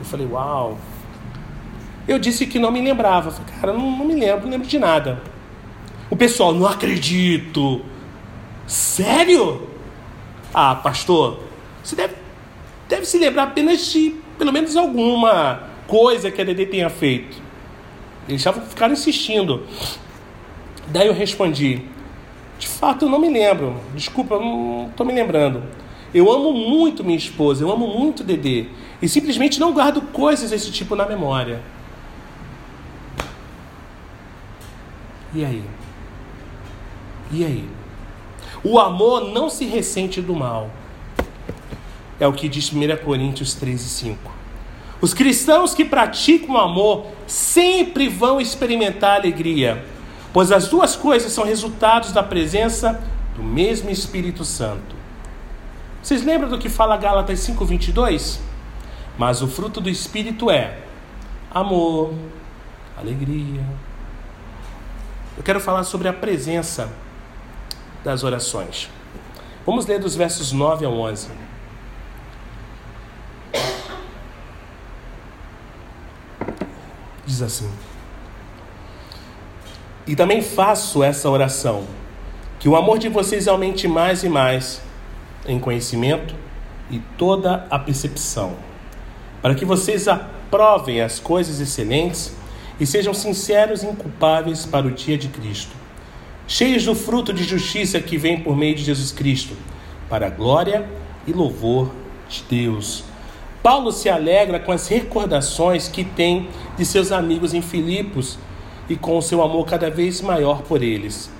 Eu 0.00 0.04
falei, 0.04 0.26
uau. 0.26 0.76
Eu 2.06 2.18
disse 2.18 2.46
que 2.46 2.58
não 2.58 2.70
me 2.70 2.80
lembrava. 2.80 3.30
Falei, 3.30 3.54
cara, 3.60 3.72
não, 3.72 3.90
não 3.90 4.04
me 4.04 4.14
lembro, 4.14 4.44
não 4.44 4.50
lembro 4.50 4.68
de 4.68 4.78
nada. 4.78 5.22
O 6.10 6.16
pessoal, 6.16 6.52
não 6.52 6.66
acredito. 6.66 7.82
Sério? 8.66 9.68
Ah, 10.52 10.74
pastor, 10.74 11.40
você 11.82 11.96
deve, 11.96 12.14
deve 12.88 13.04
se 13.04 13.18
lembrar 13.18 13.44
apenas 13.44 13.92
de 13.92 14.14
pelo 14.38 14.52
menos 14.52 14.76
alguma 14.76 15.64
coisa 15.86 16.30
que 16.30 16.40
a 16.40 16.44
Dede 16.44 16.66
tenha 16.66 16.88
feito. 16.88 17.36
Eles 18.28 18.44
ficaram 18.68 18.92
insistindo. 18.92 19.66
Daí 20.88 21.06
eu 21.06 21.12
respondi: 21.12 21.82
De 22.58 22.66
fato, 22.66 23.04
eu 23.04 23.08
não 23.08 23.18
me 23.18 23.28
lembro. 23.28 23.76
Desculpa, 23.94 24.36
eu 24.36 24.40
não 24.40 24.88
estou 24.90 25.04
me 25.04 25.12
lembrando. 25.12 25.62
Eu 26.14 26.30
amo 26.30 26.52
muito 26.52 27.02
minha 27.02 27.18
esposa, 27.18 27.64
eu 27.64 27.72
amo 27.72 27.88
muito 27.88 28.22
Dedê. 28.22 28.66
E 29.02 29.08
simplesmente 29.08 29.58
não 29.58 29.72
guardo 29.72 30.00
coisas 30.00 30.50
desse 30.50 30.70
tipo 30.70 30.94
na 30.94 31.06
memória. 31.06 31.60
E 35.34 35.44
aí? 35.44 35.64
E 37.30 37.44
aí? 37.44 37.68
O 38.62 38.78
amor 38.78 39.32
não 39.32 39.50
se 39.50 39.64
ressente 39.64 40.20
do 40.20 40.34
mal. 40.34 40.70
É 42.20 42.26
o 42.26 42.32
que 42.32 42.48
diz 42.48 42.72
1 42.72 43.04
Coríntios 43.04 43.54
13, 43.54 43.88
5. 43.88 44.32
Os 45.00 45.12
cristãos 45.12 45.74
que 45.74 45.84
praticam 45.84 46.54
o 46.54 46.58
amor 46.58 47.06
sempre 47.26 48.08
vão 48.08 48.40
experimentar 48.40 49.16
alegria 49.16 49.84
pois 50.34 50.50
as 50.50 50.66
duas 50.66 50.96
coisas 50.96 51.32
são 51.32 51.44
resultados 51.44 52.10
da 52.10 52.20
presença 52.20 53.00
do 53.36 53.42
mesmo 53.44 53.88
Espírito 53.88 54.44
Santo. 54.44 54.96
Vocês 56.02 56.24
lembram 56.24 56.48
do 56.48 56.58
que 56.58 56.68
fala 56.68 56.96
Gálatas 56.96 57.38
5:22? 57.38 58.40
Mas 59.16 59.40
o 59.40 59.46
fruto 59.46 59.80
do 59.80 59.88
Espírito 59.88 60.50
é 60.50 60.78
amor, 61.52 62.12
alegria. 62.98 63.64
Eu 65.36 65.42
quero 65.42 65.60
falar 65.60 65.84
sobre 65.84 66.08
a 66.08 66.12
presença 66.12 66.90
das 68.02 68.22
orações. 68.22 68.88
Vamos 69.66 69.86
ler 69.86 69.98
dos 69.98 70.14
versos 70.14 70.52
9 70.52 70.84
a 70.84 70.88
11. 70.88 71.28
Diz 77.26 77.42
assim: 77.42 77.70
e 80.06 80.14
também 80.14 80.42
faço 80.42 81.02
essa 81.02 81.28
oração: 81.30 81.84
que 82.58 82.68
o 82.68 82.76
amor 82.76 82.98
de 82.98 83.08
vocês 83.08 83.48
aumente 83.48 83.88
mais 83.88 84.22
e 84.22 84.28
mais 84.28 84.82
em 85.46 85.58
conhecimento 85.58 86.34
e 86.90 86.98
toda 87.18 87.66
a 87.70 87.78
percepção, 87.78 88.54
para 89.40 89.54
que 89.54 89.64
vocês 89.64 90.06
aprovem 90.08 91.00
as 91.00 91.18
coisas 91.18 91.60
excelentes 91.60 92.34
e 92.78 92.86
sejam 92.86 93.14
sinceros 93.14 93.82
e 93.82 93.86
inculpáveis 93.86 94.66
para 94.66 94.86
o 94.86 94.90
dia 94.90 95.16
de 95.16 95.28
Cristo, 95.28 95.72
cheios 96.46 96.84
do 96.84 96.94
fruto 96.94 97.32
de 97.32 97.44
justiça 97.44 98.00
que 98.00 98.18
vem 98.18 98.40
por 98.40 98.56
meio 98.56 98.74
de 98.74 98.84
Jesus 98.84 99.12
Cristo, 99.12 99.56
para 100.08 100.26
a 100.26 100.30
glória 100.30 100.84
e 101.26 101.32
louvor 101.32 101.90
de 102.28 102.44
Deus. 102.48 103.04
Paulo 103.62 103.90
se 103.92 104.10
alegra 104.10 104.58
com 104.58 104.72
as 104.72 104.88
recordações 104.88 105.88
que 105.88 106.04
tem 106.04 106.48
de 106.76 106.84
seus 106.84 107.10
amigos 107.10 107.54
em 107.54 107.62
Filipos 107.62 108.38
e 108.88 108.96
com 108.96 109.16
o 109.16 109.22
seu 109.22 109.42
amor 109.42 109.64
cada 109.64 109.88
vez 109.88 110.20
maior 110.20 110.62
por 110.62 110.82
eles. 110.82 111.30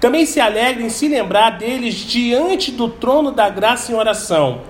Também 0.00 0.26
se 0.26 0.40
alegra 0.40 0.82
em 0.82 0.88
se 0.88 1.08
lembrar 1.08 1.58
deles 1.58 1.94
diante 1.94 2.70
do 2.70 2.88
trono 2.88 3.30
da 3.30 3.48
graça 3.48 3.90
em 3.90 3.94
oração. 3.94 4.62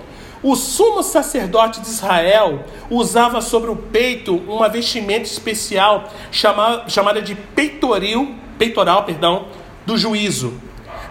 O 0.42 0.56
sumo 0.56 1.04
sacerdote 1.04 1.80
de 1.80 1.86
Israel 1.86 2.64
usava 2.90 3.40
sobre 3.40 3.70
o 3.70 3.76
peito 3.76 4.34
uma 4.34 4.68
vestimenta 4.68 5.22
especial 5.22 6.08
chamada, 6.32 7.22
de 7.22 7.36
peitoril, 7.36 8.34
peitoral 8.58 9.04
perdão, 9.04 9.46
do 9.86 9.96
juízo. 9.96 10.60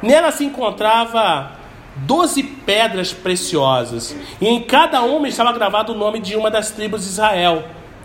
Nela 0.01 0.31
se 0.31 0.43
encontrava 0.43 1.53
doze 1.95 2.43
pedras 2.43 3.13
preciosas, 3.13 4.13
e 4.41 4.47
em 4.47 4.63
cada 4.63 5.01
uma 5.01 5.29
estava 5.29 5.53
gravado 5.53 5.93
o 5.93 5.97
nome 5.97 6.19
de 6.19 6.35
uma 6.35 6.51
das 6.51 6.71
tribos 6.71 7.03
de 7.03 7.07
Israel, 7.07 7.63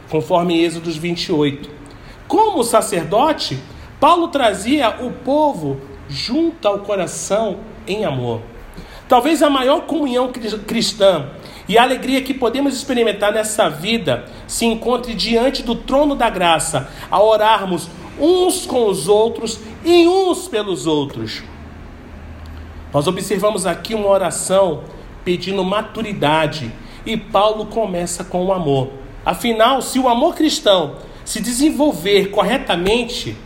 conforme 0.09 0.63
Êxodos 0.63 0.97
28. 0.97 1.69
Como 2.29 2.63
sacerdote, 2.63 3.59
Paulo 3.99 4.29
trazia 4.29 4.91
o 5.01 5.11
povo 5.11 5.81
junto 6.09 6.69
ao 6.69 6.81
coração 6.81 7.59
em 7.87 8.05
amor. 8.05 8.43
Talvez 9.09 9.43
a 9.43 9.49
maior 9.49 9.83
comunhão 9.83 10.33
cristã 10.67 11.29
e 11.69 11.79
a 11.79 11.83
alegria 11.83 12.23
que 12.23 12.35
podemos 12.35 12.75
experimentar 12.75 13.33
nessa 13.33 13.69
vida 13.69 14.25
se 14.47 14.67
encontre 14.67 15.15
diante 15.15 15.63
do 15.63 15.75
trono 15.75 16.15
da 16.15 16.29
graça, 16.29 16.89
a 17.11 17.23
orarmos 17.23 17.89
uns 18.19 18.67
com 18.67 18.89
os 18.89 19.09
outros 19.09 19.61
e 19.85 20.07
uns 20.09 20.49
pelos 20.49 20.87
outros. 20.87 21.43
Nós 22.93 23.07
observamos 23.07 23.67
aqui 23.67 23.95
uma 23.95 24.09
oração 24.09 24.85
pedindo 25.25 25.63
maturidade 25.65 26.73
e 27.05 27.17
Paulo 27.17 27.67
começa 27.67 28.25
com 28.25 28.45
o 28.47 28.53
amor. 28.53 28.91
Afinal, 29.25 29.83
se 29.83 29.99
o 29.99 30.09
amor 30.09 30.35
cristão 30.35 30.97
se 31.25 31.41
desenvolver 31.41 32.31
corretamente, 32.31 33.37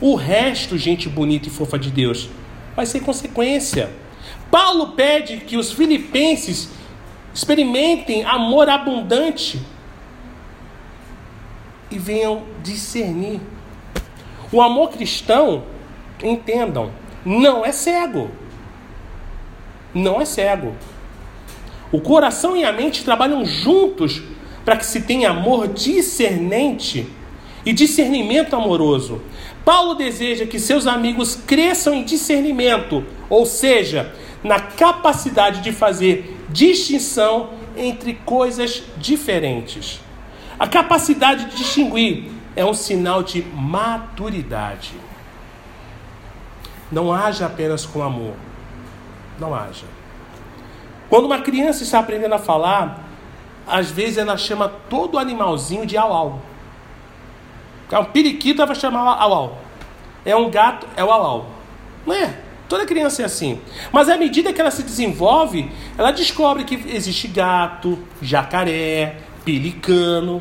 o 0.00 0.14
resto, 0.14 0.76
gente 0.76 1.08
bonita 1.08 1.48
e 1.48 1.50
fofa 1.50 1.78
de 1.78 1.90
Deus, 1.90 2.28
vai 2.74 2.84
ser 2.86 3.00
consequência. 3.00 3.90
Paulo 4.50 4.88
pede 4.88 5.38
que 5.38 5.56
os 5.56 5.72
filipenses 5.72 6.70
experimentem 7.32 8.24
amor 8.24 8.68
abundante 8.68 9.60
e 11.90 11.98
venham 11.98 12.42
discernir. 12.62 13.40
O 14.52 14.60
amor 14.60 14.90
cristão, 14.90 15.64
entendam, 16.22 16.90
não 17.24 17.64
é 17.64 17.72
cego. 17.72 18.30
Não 19.94 20.20
é 20.20 20.24
cego. 20.24 20.74
O 21.92 22.00
coração 22.00 22.56
e 22.56 22.64
a 22.64 22.72
mente 22.72 23.04
trabalham 23.04 23.44
juntos 23.44 24.22
para 24.64 24.76
que 24.76 24.86
se 24.86 25.02
tenha 25.02 25.30
amor 25.30 25.68
discernente 25.68 27.08
e 27.64 27.72
discernimento 27.72 28.54
amoroso. 28.54 29.20
Paulo 29.64 29.94
deseja 29.94 30.46
que 30.46 30.58
seus 30.58 30.86
amigos 30.86 31.34
cresçam 31.34 31.94
em 31.94 32.04
discernimento, 32.04 33.04
ou 33.28 33.44
seja, 33.44 34.12
na 34.42 34.58
capacidade 34.58 35.60
de 35.60 35.72
fazer 35.72 36.38
distinção 36.48 37.50
entre 37.76 38.14
coisas 38.14 38.82
diferentes. 38.96 40.00
A 40.58 40.66
capacidade 40.66 41.46
de 41.46 41.56
distinguir 41.56 42.30
é 42.56 42.64
um 42.64 42.74
sinal 42.74 43.22
de 43.22 43.42
maturidade. 43.42 44.92
Não 46.90 47.12
haja 47.12 47.46
apenas 47.46 47.86
com 47.86 48.02
amor. 48.02 48.34
Não 49.38 49.54
haja. 49.54 49.86
Quando 51.08 51.26
uma 51.26 51.40
criança 51.40 51.82
está 51.82 51.98
aprendendo 52.00 52.34
a 52.34 52.38
falar, 52.38 53.04
às 53.66 53.90
vezes 53.90 54.18
ela 54.18 54.36
chama 54.36 54.68
todo 54.88 55.18
animalzinho 55.18 55.86
de 55.86 55.96
au-au. 55.96 56.40
É 57.90 57.98
um 57.98 58.04
periquito, 58.04 58.60
ela 58.60 58.66
vai 58.66 58.76
chamar 58.76 59.20
au-au. 59.20 59.58
É 60.24 60.34
um 60.36 60.50
gato, 60.50 60.86
é 60.96 61.04
o 61.04 61.10
au-au. 61.10 61.46
Não 62.06 62.14
é? 62.14 62.49
Toda 62.70 62.86
criança 62.86 63.22
é 63.22 63.24
assim. 63.24 63.60
Mas 63.90 64.08
à 64.08 64.16
medida 64.16 64.52
que 64.52 64.60
ela 64.60 64.70
se 64.70 64.84
desenvolve, 64.84 65.68
ela 65.98 66.12
descobre 66.12 66.62
que 66.62 66.76
existe 66.94 67.26
gato, 67.26 67.98
jacaré, 68.22 69.16
pelicano. 69.44 70.40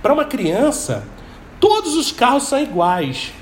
Para 0.00 0.14
uma 0.14 0.24
criança, 0.24 1.06
todos 1.60 1.94
os 1.94 2.10
carros 2.10 2.44
são 2.44 2.58
iguais. 2.58 3.34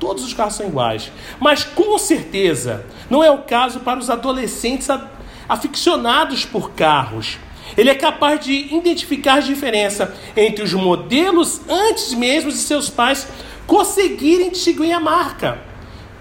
Todos 0.00 0.24
os 0.24 0.32
carros 0.32 0.54
são 0.54 0.66
iguais. 0.66 1.12
Mas 1.38 1.62
com 1.62 1.98
certeza 1.98 2.86
não 3.10 3.22
é 3.22 3.30
o 3.30 3.42
caso 3.42 3.80
para 3.80 4.00
os 4.00 4.08
adolescentes 4.08 4.88
aficionados 5.46 6.46
por 6.46 6.70
carros. 6.70 7.36
Ele 7.76 7.90
é 7.90 7.94
capaz 7.94 8.40
de 8.40 8.74
identificar 8.74 9.34
a 9.34 9.40
diferença 9.40 10.14
entre 10.34 10.64
os 10.64 10.72
modelos 10.72 11.60
antes 11.68 12.14
mesmo 12.14 12.50
de 12.50 12.56
seus 12.56 12.88
pais 12.88 13.28
conseguirem 13.66 14.50
distinguir 14.50 14.92
a 14.92 15.00
marca. 15.00 15.58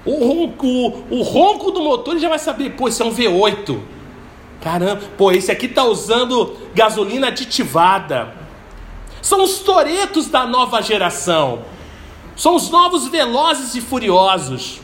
O 0.05 0.25
ronco, 0.25 0.67
o, 0.67 1.19
o 1.19 1.21
ronco 1.21 1.71
do 1.71 1.81
motor 1.81 2.17
já 2.17 2.27
vai 2.27 2.39
saber, 2.39 2.71
pô, 2.71 2.87
esse 2.87 3.01
é 3.01 3.05
um 3.05 3.13
V8. 3.13 3.79
Caramba, 4.61 5.01
pô, 5.17 5.31
esse 5.31 5.51
aqui 5.51 5.65
está 5.65 5.83
usando 5.83 6.55
gasolina 6.73 7.27
aditivada. 7.27 8.33
São 9.21 9.43
os 9.43 9.59
toretos 9.59 10.27
da 10.27 10.45
nova 10.45 10.81
geração. 10.81 11.65
São 12.35 12.55
os 12.55 12.69
novos 12.69 13.07
velozes 13.07 13.75
e 13.75 13.81
furiosos. 13.81 14.81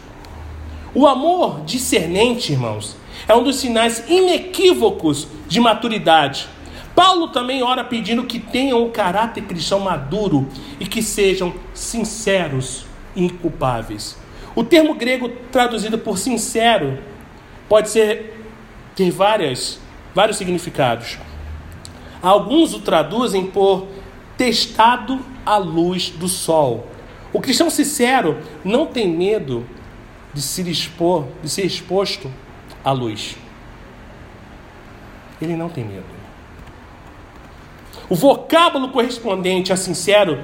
O 0.93 1.07
amor 1.07 1.62
discernente, 1.62 2.51
irmãos, 2.51 2.95
é 3.28 3.36
um 3.36 3.43
dos 3.43 3.57
sinais 3.57 4.03
inequívocos 4.10 5.28
de 5.47 5.60
maturidade. 5.60 6.47
Paulo 6.96 7.30
também 7.30 7.64
ora 7.64 7.84
pedindo 7.84 8.24
que 8.24 8.40
tenham 8.40 8.84
um 8.84 8.90
caráter 8.90 9.44
cristão 9.44 9.80
maduro 9.80 10.48
e 10.80 10.86
que 10.86 11.02
sejam 11.02 11.54
sinceros 11.74 12.86
e 13.16 13.24
inculpáveis. 13.26 14.18
O 14.56 14.64
termo 14.64 14.96
grego 14.96 15.30
traduzido 15.52 15.98
por 15.98 16.18
sincero 16.18 17.00
pode 17.68 17.90
ser 17.90 18.38
ter 18.96 19.12
várias, 19.12 19.80
vários 20.14 20.38
significados. 20.38 21.18
Alguns 22.22 22.74
o 22.74 22.82
traduzem 22.82 23.46
por 23.46 23.88
testado 24.38 25.20
à 25.46 25.58
luz 25.58 26.10
do 26.10 26.28
sol. 26.28 26.88
O 27.32 27.40
cristão 27.40 27.70
sincero 27.70 28.38
não 28.64 28.86
tem 28.86 29.08
medo 29.08 29.66
de 30.34 30.42
se 30.42 30.62
expor, 30.70 31.28
de 31.42 31.50
ser 31.50 31.66
exposto 31.66 32.30
à 32.84 32.92
luz. 32.92 33.38
Ele 35.42 35.56
não 35.56 35.70
tem 35.70 35.86
medo. 35.86 36.18
O 38.10 38.16
vocábulo 38.16 38.89
correspondente 38.89 39.72
a 39.72 39.78
sincero 39.78 40.39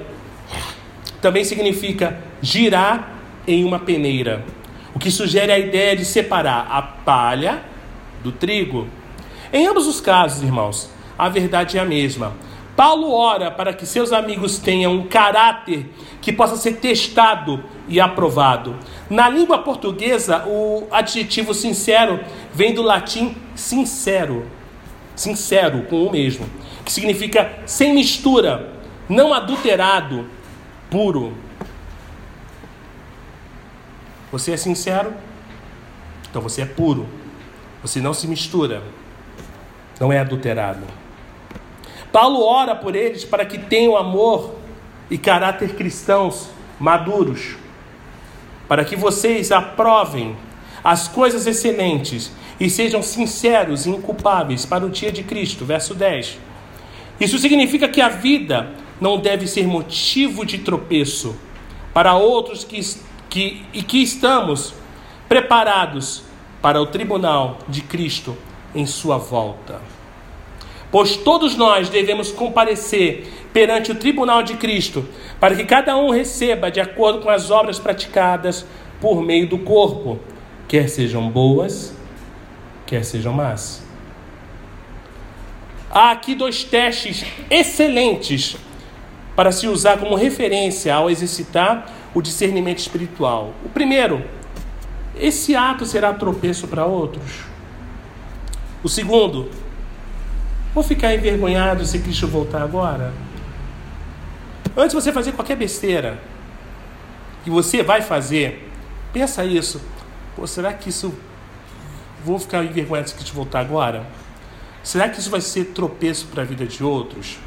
também 1.20 1.42
significa 1.42 2.16
girar 2.40 3.16
em 3.44 3.64
uma 3.64 3.80
peneira, 3.80 4.44
o 4.94 5.00
que 5.00 5.10
sugere 5.10 5.50
a 5.50 5.58
ideia 5.58 5.96
de 5.96 6.04
separar 6.04 6.68
a 6.70 6.80
palha 6.80 7.64
do 8.22 8.30
trigo. 8.30 8.86
Em 9.52 9.66
ambos 9.66 9.88
os 9.88 10.00
casos, 10.00 10.44
irmãos, 10.44 10.88
a 11.18 11.28
verdade 11.28 11.76
é 11.76 11.80
a 11.80 11.84
mesma. 11.84 12.34
Paulo 12.76 13.10
ora 13.10 13.50
para 13.50 13.72
que 13.72 13.84
seus 13.84 14.12
amigos 14.12 14.58
tenham 14.58 14.92
um 14.92 15.06
caráter 15.08 15.86
que 16.20 16.32
possa 16.32 16.56
ser 16.56 16.76
testado 16.76 17.64
e 17.88 17.98
aprovado. 17.98 18.76
Na 19.10 19.28
língua 19.28 19.58
portuguesa, 19.58 20.44
o 20.46 20.86
adjetivo 20.90 21.52
sincero 21.52 22.20
vem 22.52 22.74
do 22.74 22.82
latim 22.82 23.34
sincero, 23.54 24.46
sincero 25.16 25.82
com 25.84 26.04
o 26.04 26.12
mesmo, 26.12 26.46
que 26.84 26.92
significa 26.92 27.58
sem 27.66 27.92
mistura, 27.94 28.72
não 29.08 29.34
adulterado, 29.34 30.26
puro. 30.90 31.34
Você 34.30 34.52
é 34.52 34.56
sincero? 34.56 35.14
Então 36.28 36.42
você 36.42 36.62
é 36.62 36.66
puro. 36.66 37.08
Você 37.82 38.00
não 38.00 38.12
se 38.12 38.28
mistura. 38.28 38.82
Não 39.98 40.12
é 40.12 40.18
adulterado. 40.18 40.82
Paulo 42.12 42.44
ora 42.44 42.74
por 42.74 42.94
eles 42.94 43.24
para 43.24 43.44
que 43.44 43.58
tenham 43.58 43.96
amor 43.96 44.54
e 45.10 45.16
caráter 45.16 45.74
cristãos 45.74 46.48
maduros, 46.78 47.56
para 48.68 48.84
que 48.84 48.96
vocês 48.96 49.52
aprovem 49.52 50.36
as 50.82 51.08
coisas 51.08 51.46
excelentes 51.46 52.32
e 52.58 52.70
sejam 52.70 53.02
sinceros 53.02 53.86
e 53.86 53.90
inculpáveis 53.90 54.64
para 54.64 54.84
o 54.84 54.90
dia 54.90 55.12
de 55.12 55.22
Cristo. 55.22 55.64
Verso 55.64 55.94
10. 55.94 56.38
Isso 57.20 57.38
significa 57.38 57.88
que 57.88 58.00
a 58.00 58.08
vida 58.08 58.70
não 59.00 59.18
deve 59.18 59.46
ser 59.46 59.66
motivo 59.66 60.44
de 60.44 60.58
tropeço 60.58 61.36
para 61.92 62.14
outros 62.14 62.64
que, 62.64 62.80
que, 63.28 63.64
e 63.72 63.82
que 63.82 64.02
estamos 64.02 64.74
preparados 65.28 66.22
para 66.60 66.80
o 66.80 66.86
tribunal 66.86 67.58
de 67.68 67.80
Cristo 67.82 68.36
em 68.74 68.86
sua 68.86 69.16
volta. 69.16 69.80
Pois 70.90 71.16
todos 71.16 71.56
nós 71.56 71.88
devemos 71.88 72.30
comparecer 72.30 73.26
perante 73.52 73.90
o 73.90 73.94
tribunal 73.94 74.42
de 74.42 74.54
Cristo, 74.54 75.06
para 75.40 75.54
que 75.54 75.64
cada 75.64 75.96
um 75.96 76.10
receba 76.10 76.70
de 76.70 76.80
acordo 76.80 77.20
com 77.20 77.30
as 77.30 77.50
obras 77.50 77.78
praticadas 77.78 78.66
por 79.00 79.22
meio 79.22 79.48
do 79.48 79.58
corpo, 79.58 80.18
quer 80.68 80.88
sejam 80.88 81.28
boas, 81.28 81.95
quer 82.86 83.04
sejam 83.04 83.32
más. 83.32 83.82
Há 85.90 86.10
aqui 86.12 86.34
dois 86.34 86.64
testes 86.64 87.24
excelentes 87.50 88.56
para 89.34 89.52
se 89.52 89.68
usar 89.68 89.98
como 89.98 90.14
referência 90.14 90.94
ao 90.94 91.10
exercitar 91.10 91.86
o 92.14 92.22
discernimento 92.22 92.78
espiritual. 92.78 93.52
O 93.64 93.68
primeiro, 93.68 94.24
esse 95.18 95.54
ato 95.54 95.84
será 95.84 96.12
tropeço 96.14 96.66
para 96.68 96.86
outros. 96.86 97.44
O 98.82 98.88
segundo, 98.88 99.50
vou 100.74 100.82
ficar 100.82 101.14
envergonhado 101.14 101.84
se 101.84 101.98
Cristo 101.98 102.26
voltar 102.26 102.62
agora? 102.62 103.12
Antes 104.76 104.90
de 104.90 105.02
você 105.02 105.12
fazer 105.12 105.32
qualquer 105.32 105.56
besteira 105.56 106.18
que 107.42 107.50
você 107.50 107.82
vai 107.82 108.02
fazer, 108.02 108.70
pensa 109.12 109.44
isso. 109.44 109.80
Pô, 110.34 110.46
será 110.46 110.72
que 110.72 110.90
isso 110.90 111.14
vou 112.26 112.40
ficar 112.40 112.64
envergonhado 112.64 113.08
se 113.08 113.14
Cristo 113.14 113.32
voltar 113.32 113.60
agora? 113.60 114.04
Será 114.82 115.08
que 115.08 115.20
isso 115.20 115.30
vai 115.30 115.40
ser 115.40 115.66
tropeço 115.66 116.26
para 116.26 116.42
a 116.42 116.44
vida 116.44 116.66
de 116.66 116.82
outros? 116.82 117.38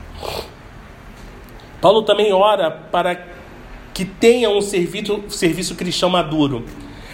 Paulo 1.81 2.03
também 2.03 2.31
ora 2.31 2.71
para 2.71 3.27
que 3.93 4.05
tenham 4.05 4.57
um 4.57 4.61
serviço, 4.61 5.21
serviço 5.27 5.75
cristão 5.75 6.09
maduro. 6.09 6.65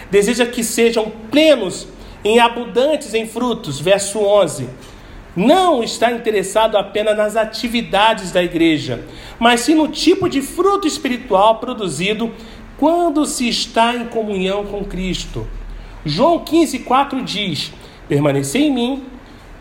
Deseja 0.08 0.46
que 0.46 0.62
sejam 0.62 1.10
plenos 1.30 1.88
em 2.24 2.38
abundantes 2.38 3.14
em 3.14 3.26
frutos. 3.26 3.80
Verso 3.80 4.20
11. 4.20 4.68
Não 5.34 5.82
está 5.82 6.12
interessado 6.12 6.78
apenas 6.78 7.16
nas 7.16 7.36
atividades 7.36 8.30
da 8.30 8.42
igreja, 8.42 9.04
mas 9.38 9.60
sim 9.60 9.74
no 9.74 9.88
tipo 9.88 10.28
de 10.28 10.40
fruto 10.40 10.86
espiritual 10.86 11.58
produzido 11.58 12.32
quando 12.78 13.26
se 13.26 13.48
está 13.48 13.94
em 13.94 14.06
comunhão 14.06 14.64
com 14.64 14.84
Cristo. 14.84 15.46
João 16.08 16.38
15, 16.38 16.78
4 16.78 17.20
diz: 17.24 17.72
Permanecei 18.08 18.68
em 18.68 18.72
mim 18.72 19.04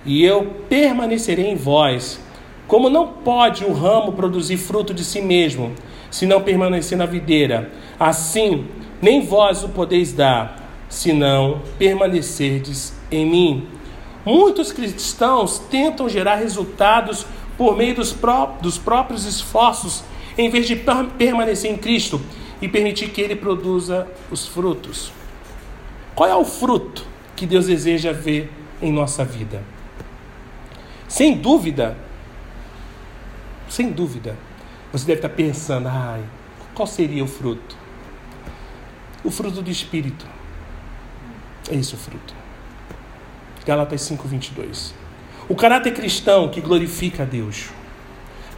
e 0.05 0.23
eu 0.23 0.45
permanecerei 0.69 1.47
em 1.47 1.55
vós. 1.55 2.19
Como 2.67 2.87
não 2.87 3.07
pode 3.07 3.65
o 3.65 3.73
ramo 3.73 4.13
produzir 4.13 4.57
fruto 4.57 4.93
de 4.93 5.03
si 5.03 5.21
mesmo, 5.21 5.73
se 6.11 6.27
não 6.27 6.43
permanecer 6.43 6.95
na 6.95 7.07
videira, 7.07 7.71
assim 7.99 8.67
nem 9.01 9.21
vós 9.21 9.63
o 9.63 9.69
podeis 9.69 10.13
dar, 10.13 10.85
se 10.87 11.11
não 11.11 11.61
permanecerdes 11.79 12.93
em 13.11 13.25
mim. 13.25 13.67
Muitos 14.23 14.71
cristãos 14.71 15.57
tentam 15.57 16.07
gerar 16.07 16.35
resultados 16.35 17.25
por 17.57 17.75
meio 17.75 17.95
dos, 17.95 18.13
pró 18.13 18.55
dos 18.61 18.77
próprios 18.77 19.25
esforços, 19.25 20.03
em 20.37 20.47
vez 20.49 20.67
de 20.67 20.75
permanecer 21.17 21.71
em 21.71 21.77
Cristo 21.77 22.21
e 22.61 22.67
permitir 22.67 23.09
que 23.09 23.21
Ele 23.21 23.35
produza 23.35 24.07
os 24.29 24.45
frutos. 24.45 25.11
Qual 26.15 26.29
é 26.29 26.35
o 26.35 26.45
fruto 26.45 27.05
que 27.35 27.45
Deus 27.45 27.67
deseja 27.67 28.13
ver 28.13 28.51
em 28.81 28.91
nossa 28.91 29.25
vida? 29.25 29.61
Sem 31.09 31.37
dúvida, 31.37 31.97
sem 33.69 33.91
dúvida, 33.91 34.37
você 34.91 35.05
deve 35.05 35.19
estar 35.19 35.29
pensando, 35.29 35.89
ai, 35.89 36.23
qual 36.73 36.87
seria 36.87 37.23
o 37.23 37.27
fruto? 37.27 37.75
O 39.23 39.29
fruto 39.29 39.61
do 39.61 39.69
Espírito. 39.69 40.25
É 41.69 41.75
esse 41.75 41.93
o 41.95 41.97
fruto. 41.97 42.33
Gálatas 43.65 44.01
5:22. 44.01 44.93
O 45.49 45.55
caráter 45.55 45.93
cristão 45.93 46.49
que 46.49 46.61
glorifica 46.61 47.23
a 47.23 47.25
Deus. 47.25 47.69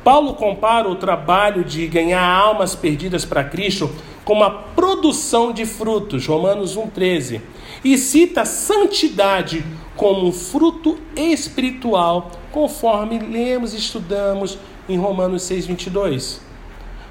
Paulo 0.03 0.33
compara 0.35 0.87
o 0.87 0.95
trabalho 0.95 1.63
de 1.63 1.87
ganhar 1.87 2.23
almas 2.23 2.75
perdidas 2.75 3.25
para 3.25 3.43
Cristo 3.43 3.89
como 4.23 4.43
a 4.43 4.49
produção 4.49 5.53
de 5.53 5.65
frutos, 5.65 6.27
Romanos 6.27 6.75
1,13, 6.75 7.41
e 7.83 7.97
cita 7.97 8.43
santidade 8.43 9.65
como 9.95 10.27
um 10.27 10.31
fruto 10.33 10.97
espiritual, 11.15 12.31
conforme 12.51 13.19
lemos 13.19 13.73
e 13.73 13.77
estudamos 13.77 14.57
em 14.89 14.97
Romanos 14.97 15.43
6,22. 15.43 16.39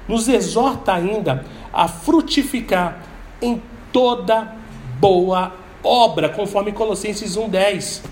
Nos 0.07 0.27
exorta 0.27 0.93
ainda 0.93 1.43
a 1.73 1.87
frutificar 1.87 3.03
em 3.41 3.61
toda 3.91 4.55
boa 4.99 5.53
obra, 5.83 6.29
conforme 6.29 6.71
Colossenses 6.71 7.35
1,10. 7.35 8.03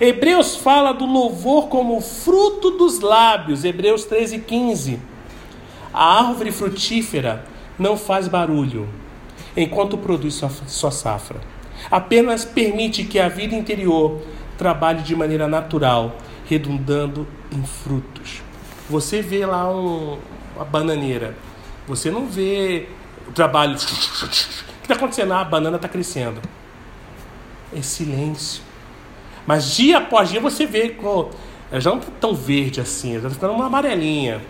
Hebreus 0.00 0.56
fala 0.56 0.92
do 0.92 1.06
louvor 1.06 1.68
como 1.68 2.00
fruto 2.00 2.72
dos 2.72 3.00
lábios, 3.00 3.64
Hebreus 3.64 4.06
13,15. 4.06 4.98
A 5.92 6.20
árvore 6.26 6.50
frutífera 6.50 7.44
não 7.78 7.96
faz 7.96 8.28
barulho 8.28 8.88
enquanto 9.56 9.98
produz 9.98 10.34
sua, 10.34 10.50
sua 10.66 10.90
safra. 10.90 11.40
Apenas 11.90 12.44
permite 12.44 13.04
que 13.04 13.18
a 13.18 13.28
vida 13.28 13.54
interior 13.54 14.22
trabalhe 14.56 15.02
de 15.02 15.14
maneira 15.14 15.46
natural, 15.48 16.16
redundando 16.46 17.26
em 17.50 17.62
frutos. 17.62 18.42
Você 18.88 19.20
vê 19.20 19.44
lá 19.44 19.70
um, 19.70 20.18
uma 20.56 20.64
bananeira, 20.64 21.36
você 21.86 22.10
não 22.10 22.26
vê 22.26 22.88
o 23.28 23.32
trabalho. 23.32 23.74
O 23.74 23.78
que 23.78 23.84
está 24.82 24.94
acontecendo? 24.94 25.32
Ah, 25.32 25.40
a 25.40 25.44
banana 25.44 25.76
está 25.76 25.88
crescendo 25.88 26.40
é 27.74 27.82
silêncio. 27.82 28.62
Mas 29.46 29.74
dia 29.74 29.98
após 29.98 30.28
dia 30.28 30.40
você 30.40 30.66
vê 30.66 30.90
que 30.90 31.80
já 31.80 31.90
não 31.90 31.98
está 31.98 32.12
tão 32.20 32.34
verde 32.34 32.80
assim, 32.80 33.12
já 33.12 33.18
está 33.18 33.30
ficando 33.30 33.54
uma 33.54 33.66
amarelinha. 33.66 34.40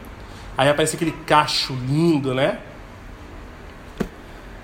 Aí 0.57 0.68
aparece 0.68 0.97
aquele 0.97 1.12
cacho 1.26 1.74
lindo, 1.74 2.34
né? 2.34 2.59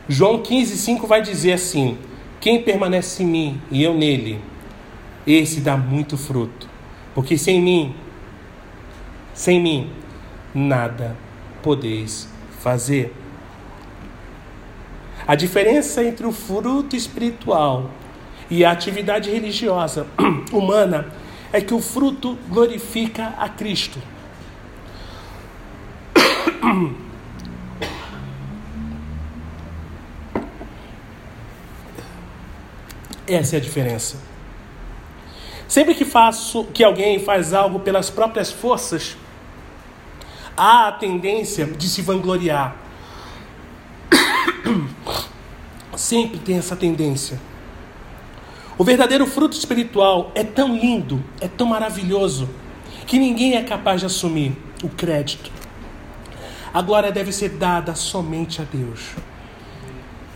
João 0.08 0.42
15,5 0.42 1.06
vai 1.06 1.22
dizer 1.22 1.52
assim: 1.52 1.98
Quem 2.40 2.62
permanece 2.62 3.22
em 3.22 3.26
mim 3.26 3.62
e 3.70 3.82
eu 3.82 3.94
nele, 3.94 4.40
esse 5.26 5.60
dá 5.60 5.76
muito 5.76 6.16
fruto. 6.16 6.68
Porque 7.14 7.36
sem 7.36 7.60
mim, 7.60 7.94
sem 9.34 9.60
mim, 9.60 9.90
nada 10.54 11.16
podeis 11.62 12.28
fazer. 12.60 13.14
A 15.26 15.34
diferença 15.34 16.02
entre 16.02 16.26
o 16.26 16.32
fruto 16.32 16.96
espiritual 16.96 17.90
e 18.50 18.64
a 18.64 18.70
atividade 18.70 19.30
religiosa 19.30 20.06
humana 20.52 21.12
é 21.52 21.60
que 21.60 21.74
o 21.74 21.80
fruto 21.80 22.38
glorifica 22.48 23.34
a 23.38 23.48
Cristo. 23.48 23.98
Essa 33.26 33.56
é 33.56 33.58
a 33.58 33.60
diferença. 33.60 34.16
Sempre 35.66 35.94
que 35.94 36.04
faço 36.06 36.64
que 36.72 36.82
alguém 36.82 37.18
faz 37.18 37.52
algo 37.52 37.80
pelas 37.80 38.08
próprias 38.08 38.50
forças, 38.50 39.18
há 40.56 40.88
a 40.88 40.92
tendência 40.92 41.66
de 41.66 41.86
se 41.88 42.00
vangloriar. 42.00 42.74
Sempre 45.94 46.38
tem 46.38 46.56
essa 46.56 46.74
tendência. 46.74 47.38
O 48.78 48.84
verdadeiro 48.84 49.26
fruto 49.26 49.56
espiritual 49.56 50.30
é 50.36 50.44
tão 50.44 50.76
lindo, 50.76 51.22
é 51.40 51.48
tão 51.48 51.66
maravilhoso, 51.66 52.48
que 53.08 53.18
ninguém 53.18 53.56
é 53.56 53.62
capaz 53.64 54.00
de 54.00 54.06
assumir 54.06 54.56
o 54.84 54.88
crédito. 54.88 55.50
A 56.72 56.80
glória 56.80 57.10
deve 57.10 57.32
ser 57.32 57.48
dada 57.48 57.96
somente 57.96 58.62
a 58.62 58.64
Deus. 58.64 59.16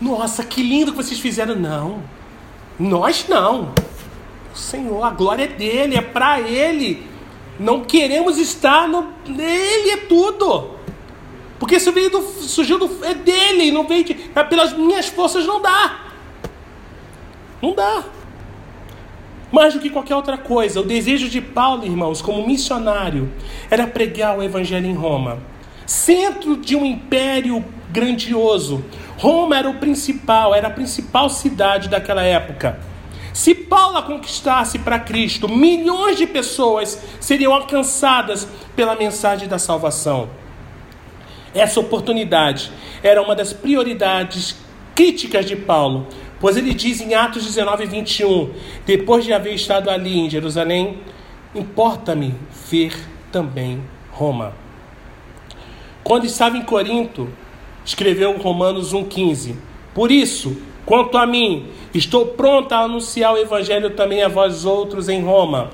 Nossa, 0.01 0.43
que 0.43 0.61
lindo 0.61 0.91
que 0.91 0.97
vocês 0.97 1.21
fizeram. 1.21 1.55
Não, 1.55 2.03
nós 2.77 3.27
não. 3.29 3.73
O 4.53 4.57
Senhor, 4.57 5.01
a 5.03 5.09
glória 5.09 5.45
é 5.45 5.47
dele, 5.47 5.95
é 5.95 6.01
para 6.01 6.41
ele. 6.41 7.07
Não 7.57 7.85
queremos 7.85 8.37
estar 8.37 8.89
no. 8.89 9.13
Ele 9.25 9.91
é 9.91 9.97
tudo. 9.97 10.71
Porque 11.57 11.77
isso 11.77 11.93
veio 11.93 12.09
do, 12.09 12.21
surgiu 12.21 12.77
do, 12.77 13.05
é 13.05 13.13
dele, 13.13 13.71
não 13.71 13.87
veio 13.87 14.03
de, 14.03 14.15
pelas 14.49 14.73
minhas 14.73 15.07
forças 15.07 15.45
não 15.45 15.61
dá. 15.61 16.07
Não 17.61 17.73
dá. 17.73 18.03
Mais 19.53 19.71
do 19.71 19.79
que 19.79 19.91
qualquer 19.91 20.15
outra 20.15 20.35
coisa, 20.35 20.81
o 20.81 20.83
desejo 20.83 21.29
de 21.29 21.39
Paulo, 21.39 21.85
irmãos, 21.85 22.23
como 22.23 22.43
missionário, 22.47 23.31
era 23.69 23.85
pregar 23.85 24.35
o 24.35 24.41
evangelho 24.41 24.87
em 24.87 24.95
Roma. 24.95 25.37
Centro 25.85 26.57
de 26.57 26.75
um 26.75 26.83
império 26.83 27.63
grandioso. 27.91 28.83
Roma 29.15 29.55
era 29.55 29.69
o 29.69 29.75
principal, 29.75 30.55
era 30.55 30.69
a 30.69 30.71
principal 30.71 31.29
cidade 31.29 31.87
daquela 31.87 32.23
época. 32.23 32.79
Se 33.31 33.53
Paulo 33.53 34.01
conquistasse 34.01 34.79
para 34.79 34.97
Cristo, 34.97 35.47
milhões 35.47 36.17
de 36.17 36.25
pessoas 36.25 36.99
seriam 37.19 37.53
alcançadas 37.53 38.47
pela 38.75 38.95
mensagem 38.95 39.47
da 39.47 39.59
salvação. 39.59 40.29
Essa 41.53 41.79
oportunidade 41.79 42.71
era 43.03 43.21
uma 43.21 43.35
das 43.35 43.53
prioridades 43.53 44.55
críticas 44.95 45.45
de 45.45 45.55
Paulo, 45.55 46.07
Pois 46.43 46.57
ele 46.57 46.73
diz 46.73 46.99
em 46.99 47.13
Atos 47.13 47.45
19, 47.45 47.85
21, 47.85 48.51
depois 48.85 49.23
de 49.23 49.31
haver 49.31 49.53
estado 49.53 49.89
ali 49.89 50.19
em 50.19 50.29
Jerusalém, 50.29 50.99
importa-me 51.55 52.35
ver 52.69 52.93
também 53.31 53.81
Roma. 54.11 54.53
Quando 56.03 56.25
estava 56.25 56.57
em 56.57 56.61
Corinto, 56.61 57.29
escreveu 57.85 58.37
Romanos 58.37 58.93
1,15: 58.93 59.55
Por 59.93 60.11
isso, 60.11 60.61
quanto 60.85 61.17
a 61.17 61.25
mim, 61.25 61.69
estou 61.93 62.25
pronto 62.25 62.73
a 62.73 62.79
anunciar 62.79 63.33
o 63.33 63.37
evangelho 63.37 63.91
também 63.91 64.21
a 64.21 64.27
vós 64.27 64.65
outros 64.65 65.07
em 65.07 65.23
Roma. 65.23 65.71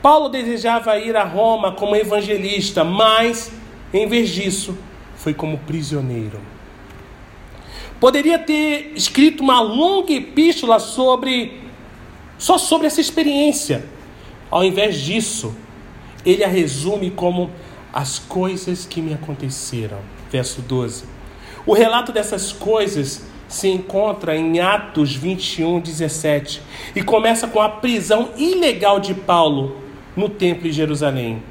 Paulo 0.00 0.30
desejava 0.30 0.98
ir 0.98 1.14
a 1.14 1.24
Roma 1.24 1.72
como 1.72 1.94
evangelista, 1.94 2.82
mas, 2.82 3.52
em 3.92 4.08
vez 4.08 4.30
disso, 4.30 4.78
foi 5.14 5.34
como 5.34 5.58
prisioneiro. 5.58 6.55
Poderia 8.00 8.38
ter 8.38 8.92
escrito 8.94 9.42
uma 9.42 9.60
longa 9.60 10.12
epístola 10.12 10.78
sobre 10.78 11.60
só 12.38 12.58
sobre 12.58 12.86
essa 12.86 13.00
experiência. 13.00 13.84
Ao 14.50 14.62
invés 14.64 15.00
disso, 15.00 15.54
ele 16.24 16.44
a 16.44 16.48
resume 16.48 17.10
como 17.10 17.50
as 17.92 18.18
coisas 18.18 18.84
que 18.84 19.00
me 19.00 19.14
aconteceram. 19.14 19.98
Verso 20.30 20.60
12. 20.60 21.04
O 21.64 21.72
relato 21.72 22.12
dessas 22.12 22.52
coisas 22.52 23.24
se 23.48 23.68
encontra 23.68 24.36
em 24.36 24.60
Atos 24.60 25.14
21, 25.14 25.80
17 25.80 26.60
e 26.94 27.02
começa 27.02 27.46
com 27.46 27.60
a 27.60 27.68
prisão 27.68 28.30
ilegal 28.36 29.00
de 29.00 29.14
Paulo 29.14 29.80
no 30.16 30.28
templo 30.28 30.68
em 30.68 30.72
Jerusalém. 30.72 31.42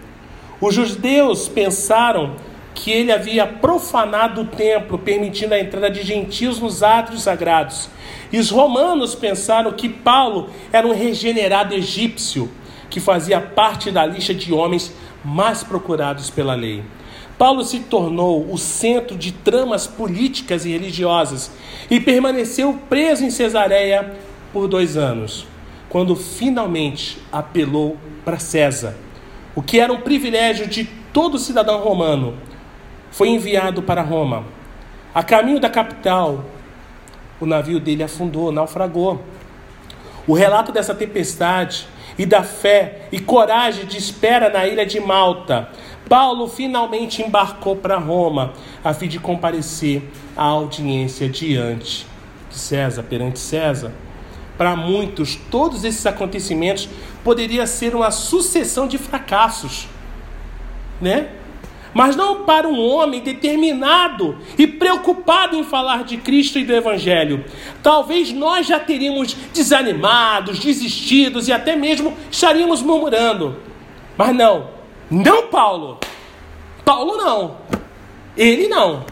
Os 0.59 0.75
judeus 0.75 1.47
pensaram 1.47 2.35
que 2.75 2.91
ele 2.91 3.11
havia 3.11 3.47
profanado 3.47 4.41
o 4.41 4.45
templo, 4.45 4.99
permitindo 4.99 5.53
a 5.53 5.59
entrada 5.59 5.89
de 5.89 6.03
gentios 6.03 6.59
nos 6.59 6.83
átrios 6.83 7.23
sagrados. 7.23 7.89
E 8.31 8.37
os 8.37 8.51
romanos 8.51 9.15
pensaram 9.15 9.71
que 9.71 9.87
Paulo 9.87 10.49
era 10.71 10.85
um 10.85 10.93
regenerado 10.93 11.73
egípcio, 11.73 12.51
que 12.89 12.99
fazia 12.99 13.39
parte 13.39 13.89
da 13.89 14.05
lista 14.05 14.33
de 14.33 14.53
homens 14.53 14.93
mais 15.23 15.63
procurados 15.63 16.29
pela 16.29 16.53
lei. 16.53 16.83
Paulo 17.37 17.63
se 17.63 17.79
tornou 17.79 18.49
o 18.51 18.57
centro 18.57 19.17
de 19.17 19.31
tramas 19.31 19.87
políticas 19.87 20.65
e 20.65 20.71
religiosas 20.71 21.51
e 21.89 21.99
permaneceu 21.99 22.77
preso 22.89 23.23
em 23.23 23.29
Cesareia 23.29 24.13
por 24.53 24.67
dois 24.67 24.95
anos, 24.95 25.47
quando 25.89 26.15
finalmente 26.15 27.17
apelou 27.31 27.97
para 28.23 28.39
César, 28.39 28.95
o 29.53 29.61
que 29.61 29.79
era 29.79 29.91
um 29.91 30.01
privilégio 30.01 30.67
de 30.67 30.85
todo 31.11 31.39
cidadão 31.39 31.79
romano 31.79 32.35
foi 33.11 33.29
enviado 33.29 33.81
para 33.81 34.01
Roma. 34.01 34.43
A 35.13 35.23
caminho 35.23 35.59
da 35.59 35.69
capital, 35.69 36.43
o 37.39 37.45
navio 37.45 37.79
dele 37.79 38.03
afundou, 38.03 38.51
naufragou. 38.51 39.23
O 40.27 40.33
relato 40.33 40.71
dessa 40.71 40.93
tempestade 40.93 41.87
e 42.17 42.25
da 42.25 42.43
fé 42.43 43.07
e 43.11 43.19
coragem 43.19 43.85
de 43.85 43.97
espera 43.97 44.49
na 44.49 44.65
ilha 44.65 44.85
de 44.85 44.99
Malta, 44.99 45.69
Paulo 46.09 46.47
finalmente 46.47 47.21
embarcou 47.21 47.75
para 47.75 47.97
Roma 47.97 48.53
a 48.83 48.93
fim 48.93 49.07
de 49.07 49.19
comparecer 49.19 50.03
à 50.35 50.43
audiência 50.43 51.27
diante 51.27 52.05
de 52.49 52.57
César, 52.57 53.03
perante 53.03 53.39
César. 53.39 53.91
Para 54.57 54.75
muitos, 54.75 55.35
todos 55.35 55.83
esses 55.83 56.05
acontecimentos 56.05 56.87
poderiam 57.23 57.65
ser 57.65 57.95
uma 57.95 58.11
sucessão 58.11 58.87
de 58.87 58.97
fracassos, 58.97 59.87
né? 61.01 61.29
Mas 61.95 62.13
não 62.13 62.43
para 62.43 62.67
um 62.67 62.77
homem 62.77 63.21
determinado 63.21 64.37
e 64.57 64.67
preocupado 64.67 65.55
em 65.55 65.63
falar 65.63 66.03
de 66.03 66.17
Cristo 66.17 66.59
e 66.59 66.65
do 66.65 66.73
Evangelho. 66.73 67.45
Talvez 67.81 68.33
nós 68.33 68.67
já 68.67 68.77
teríamos 68.77 69.33
desanimados, 69.53 70.59
desistidos 70.59 71.47
e 71.47 71.53
até 71.53 71.77
mesmo 71.77 72.13
estaríamos 72.29 72.81
murmurando. 72.81 73.55
Mas 74.17 74.35
não, 74.35 74.71
não 75.09 75.47
Paulo. 75.47 75.97
Paulo 76.83 77.15
não. 77.15 77.55
Ele 78.35 78.67
não. 78.67 79.05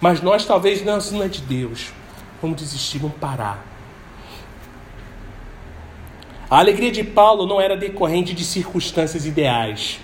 Mas 0.00 0.22
nós 0.22 0.46
talvez 0.46 0.82
não, 0.82 1.22
é 1.22 1.28
de 1.28 1.42
Deus. 1.42 1.92
Vamos 2.40 2.56
desistir, 2.56 3.00
vamos 3.00 3.18
parar. 3.18 3.62
A 6.48 6.58
alegria 6.58 6.90
de 6.90 7.04
Paulo 7.04 7.46
não 7.46 7.60
era 7.60 7.76
decorrente 7.76 8.32
de 8.32 8.44
circunstâncias 8.46 9.26
ideais. 9.26 10.00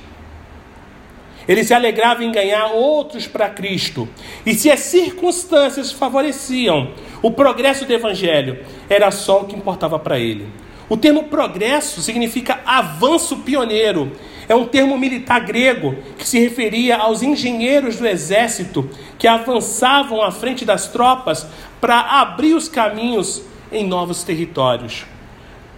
Ele 1.51 1.65
se 1.65 1.75
alegrava 1.75 2.23
em 2.23 2.31
ganhar 2.31 2.67
outros 2.67 3.27
para 3.27 3.51
Cristo. 3.51 4.09
E 4.47 4.55
se 4.55 4.71
as 4.71 4.79
circunstâncias 4.79 5.91
favoreciam 5.91 6.93
o 7.21 7.33
progresso 7.33 7.85
do 7.85 7.93
Evangelho, 7.93 8.65
era 8.89 9.11
só 9.11 9.41
o 9.41 9.45
que 9.47 9.57
importava 9.57 9.99
para 9.99 10.17
ele. 10.17 10.47
O 10.89 10.97
termo 10.97 11.25
progresso 11.25 12.03
significa 12.03 12.61
avanço 12.65 13.39
pioneiro. 13.39 14.13
É 14.49 14.55
um 14.55 14.65
termo 14.65 14.97
militar 14.97 15.41
grego 15.41 15.97
que 16.17 16.29
se 16.29 16.39
referia 16.39 16.97
aos 16.99 17.21
engenheiros 17.21 17.97
do 17.97 18.07
exército 18.07 18.89
que 19.19 19.27
avançavam 19.27 20.23
à 20.23 20.31
frente 20.31 20.65
das 20.65 20.87
tropas 20.87 21.49
para 21.81 21.99
abrir 22.21 22.55
os 22.55 22.69
caminhos 22.69 23.43
em 23.73 23.85
novos 23.85 24.23
territórios. 24.23 25.05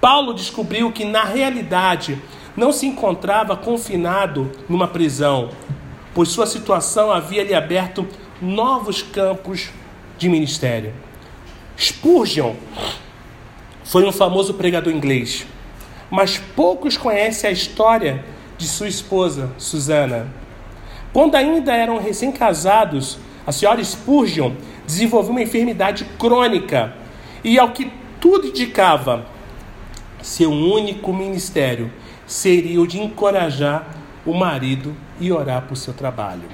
Paulo 0.03 0.35
descobriu 0.35 0.93
que, 0.93 1.07
na 1.07 1.25
realidade, 1.25 2.21
não 2.57 2.73
se 2.73 2.87
encontrava 2.87 3.57
confinado 3.57 4.51
numa 4.69 4.89
prisão, 4.89 5.51
pois 6.15 6.29
sua 6.29 6.47
situação 6.47 7.11
havia 7.11 7.45
lhe 7.45 7.55
aberto 7.55 8.07
novos 8.41 9.03
campos 9.03 9.71
de 10.19 10.29
ministério. 10.29 10.93
Spurgeon 11.79 12.55
foi 13.85 14.07
um 14.07 14.13
famoso 14.13 14.55
pregador 14.55 14.93
inglês, 14.93 15.47
mas 16.11 16.39
poucos 16.39 16.97
conhecem 16.97 17.49
a 17.49 17.53
história 17.53 18.25
de 18.59 18.67
sua 18.69 18.89
esposa, 18.89 19.51
Susana. 19.59 20.29
Quando 21.13 21.35
ainda 21.35 21.75
eram 21.75 21.99
recém-casados, 21.99 23.19
a 23.47 23.53
senhora 23.53 23.83
Spurgeon 23.83 24.53
desenvolveu 24.87 25.33
uma 25.33 25.43
enfermidade 25.43 26.05
crônica 26.19 26.95
e, 27.43 27.59
ao 27.59 27.71
que 27.71 27.91
tudo 28.21 28.47
indicava, 28.47 29.27
seu 30.23 30.51
único 30.51 31.13
ministério 31.13 31.91
seria 32.33 32.81
o 32.81 32.87
de 32.87 32.99
encorajar 32.99 33.87
o 34.25 34.33
marido 34.33 34.97
e 35.21 35.31
orar 35.31 35.63
por 35.69 35.77
seu 35.77 35.93
trabalho. 35.93 36.49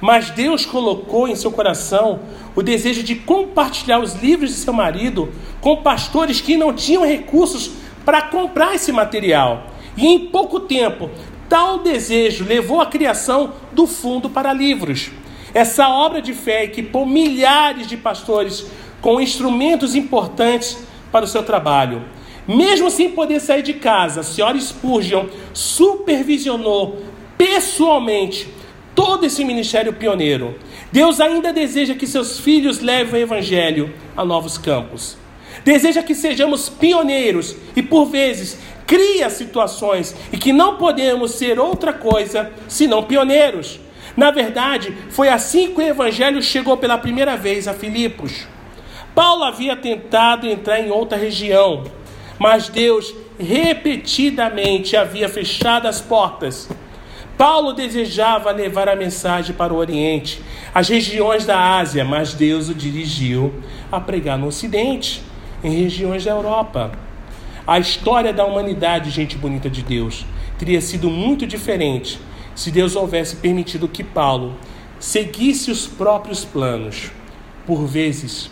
Mas 0.00 0.30
Deus 0.30 0.66
colocou 0.66 1.28
em 1.28 1.36
seu 1.36 1.52
coração 1.52 2.20
o 2.56 2.62
desejo 2.62 3.02
de 3.02 3.14
compartilhar 3.14 4.00
os 4.00 4.14
livros 4.14 4.50
de 4.50 4.56
seu 4.56 4.72
marido 4.72 5.32
com 5.60 5.82
pastores 5.82 6.40
que 6.40 6.56
não 6.56 6.72
tinham 6.72 7.06
recursos 7.06 7.70
para 8.04 8.22
comprar 8.22 8.74
esse 8.74 8.90
material. 8.90 9.66
E 9.96 10.06
em 10.06 10.26
pouco 10.26 10.58
tempo, 10.60 11.08
tal 11.48 11.78
desejo 11.78 12.44
levou 12.44 12.80
à 12.80 12.86
criação 12.86 13.52
do 13.72 13.86
Fundo 13.86 14.28
para 14.28 14.52
Livros. 14.52 15.10
Essa 15.54 15.88
obra 15.88 16.20
de 16.20 16.32
fé 16.32 16.64
equipou 16.64 17.06
milhares 17.06 17.86
de 17.86 17.96
pastores 17.96 18.66
com 19.00 19.20
instrumentos 19.20 19.94
importantes 19.94 20.78
para 21.12 21.24
o 21.24 21.28
seu 21.28 21.42
trabalho. 21.44 22.02
Mesmo 22.50 22.90
sem 22.90 23.12
poder 23.12 23.38
sair 23.38 23.62
de 23.62 23.74
casa, 23.74 24.22
a 24.22 24.24
senhora 24.24 24.58
Spurgeon 24.58 25.26
supervisionou 25.54 27.00
pessoalmente 27.38 28.48
todo 28.92 29.24
esse 29.24 29.44
ministério 29.44 29.92
pioneiro. 29.92 30.58
Deus 30.90 31.20
ainda 31.20 31.52
deseja 31.52 31.94
que 31.94 32.08
seus 32.08 32.40
filhos 32.40 32.80
levem 32.80 33.20
o 33.20 33.22
evangelho 33.22 33.94
a 34.16 34.24
novos 34.24 34.58
campos. 34.58 35.16
Deseja 35.64 36.02
que 36.02 36.12
sejamos 36.12 36.68
pioneiros 36.68 37.54
e, 37.76 37.84
por 37.84 38.06
vezes, 38.06 38.58
cria 38.84 39.30
situações 39.30 40.16
e 40.32 40.36
que 40.36 40.52
não 40.52 40.76
podemos 40.76 41.30
ser 41.30 41.56
outra 41.60 41.92
coisa 41.92 42.50
senão 42.66 43.04
pioneiros. 43.04 43.78
Na 44.16 44.32
verdade, 44.32 44.92
foi 45.10 45.28
assim 45.28 45.72
que 45.72 45.80
o 45.80 45.86
evangelho 45.86 46.42
chegou 46.42 46.76
pela 46.76 46.98
primeira 46.98 47.36
vez 47.36 47.68
a 47.68 47.74
Filipos. 47.74 48.48
Paulo 49.14 49.44
havia 49.44 49.76
tentado 49.76 50.48
entrar 50.48 50.80
em 50.80 50.90
outra 50.90 51.16
região, 51.16 51.84
mas 52.40 52.70
Deus 52.70 53.14
repetidamente 53.38 54.96
havia 54.96 55.28
fechado 55.28 55.86
as 55.86 56.00
portas. 56.00 56.70
Paulo 57.36 57.74
desejava 57.74 58.50
levar 58.50 58.88
a 58.88 58.96
mensagem 58.96 59.54
para 59.54 59.74
o 59.74 59.76
Oriente, 59.76 60.42
as 60.74 60.88
regiões 60.88 61.44
da 61.44 61.76
Ásia, 61.78 62.02
mas 62.02 62.32
Deus 62.32 62.70
o 62.70 62.74
dirigiu 62.74 63.52
a 63.92 64.00
pregar 64.00 64.38
no 64.38 64.46
Ocidente, 64.46 65.22
em 65.62 65.82
regiões 65.82 66.24
da 66.24 66.30
Europa. 66.30 66.92
A 67.66 67.78
história 67.78 68.32
da 68.32 68.46
humanidade, 68.46 69.10
gente 69.10 69.36
bonita 69.36 69.68
de 69.68 69.82
Deus, 69.82 70.24
teria 70.58 70.80
sido 70.80 71.10
muito 71.10 71.46
diferente 71.46 72.18
se 72.54 72.70
Deus 72.70 72.96
houvesse 72.96 73.36
permitido 73.36 73.86
que 73.86 74.02
Paulo 74.02 74.56
seguisse 74.98 75.70
os 75.70 75.86
próprios 75.86 76.42
planos. 76.42 77.10
Por 77.66 77.86
vezes, 77.86 78.50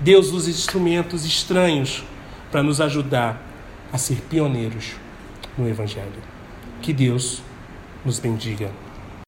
Deus 0.00 0.32
usa 0.32 0.50
instrumentos 0.50 1.24
estranhos 1.24 2.04
para 2.50 2.62
nos 2.62 2.80
ajudar 2.80 3.40
a 3.92 3.98
ser 3.98 4.20
pioneiros 4.22 4.92
no 5.56 5.68
Evangelho. 5.68 6.10
Que 6.82 6.92
Deus 6.92 7.42
nos 8.04 8.18
bendiga. 8.18 8.70